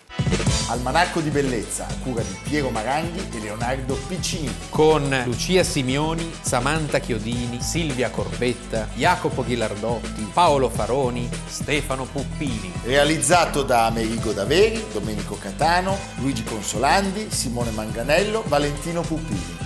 Almanacco 0.69 1.21
di 1.21 1.29
bellezza 1.29 1.87
a 1.87 1.93
cura 2.03 2.21
di 2.21 2.37
Piero 2.43 2.69
Maranghi 2.69 3.25
e 3.35 3.39
Leonardo 3.39 3.95
Piccini. 4.07 4.53
Con 4.69 5.23
Lucia 5.25 5.63
Simioni, 5.63 6.29
Samantha 6.41 6.99
Chiodini, 6.99 7.61
Silvia 7.61 8.09
Corbetta, 8.09 8.89
Jacopo 8.95 9.45
Ghilardotti, 9.45 10.29
Paolo 10.33 10.67
Faroni, 10.69 11.29
Stefano 11.47 12.03
Puppini. 12.03 12.69
Realizzato 12.83 13.63
da 13.63 13.85
Amerigo 13.85 14.33
Daveri, 14.33 14.83
Domenico 14.91 15.37
Catano, 15.37 15.97
Luigi 16.17 16.43
Consolandi, 16.43 17.31
Simone 17.31 17.71
Manganello, 17.71 18.43
Valentino 18.47 19.01
Puppini. 19.01 19.65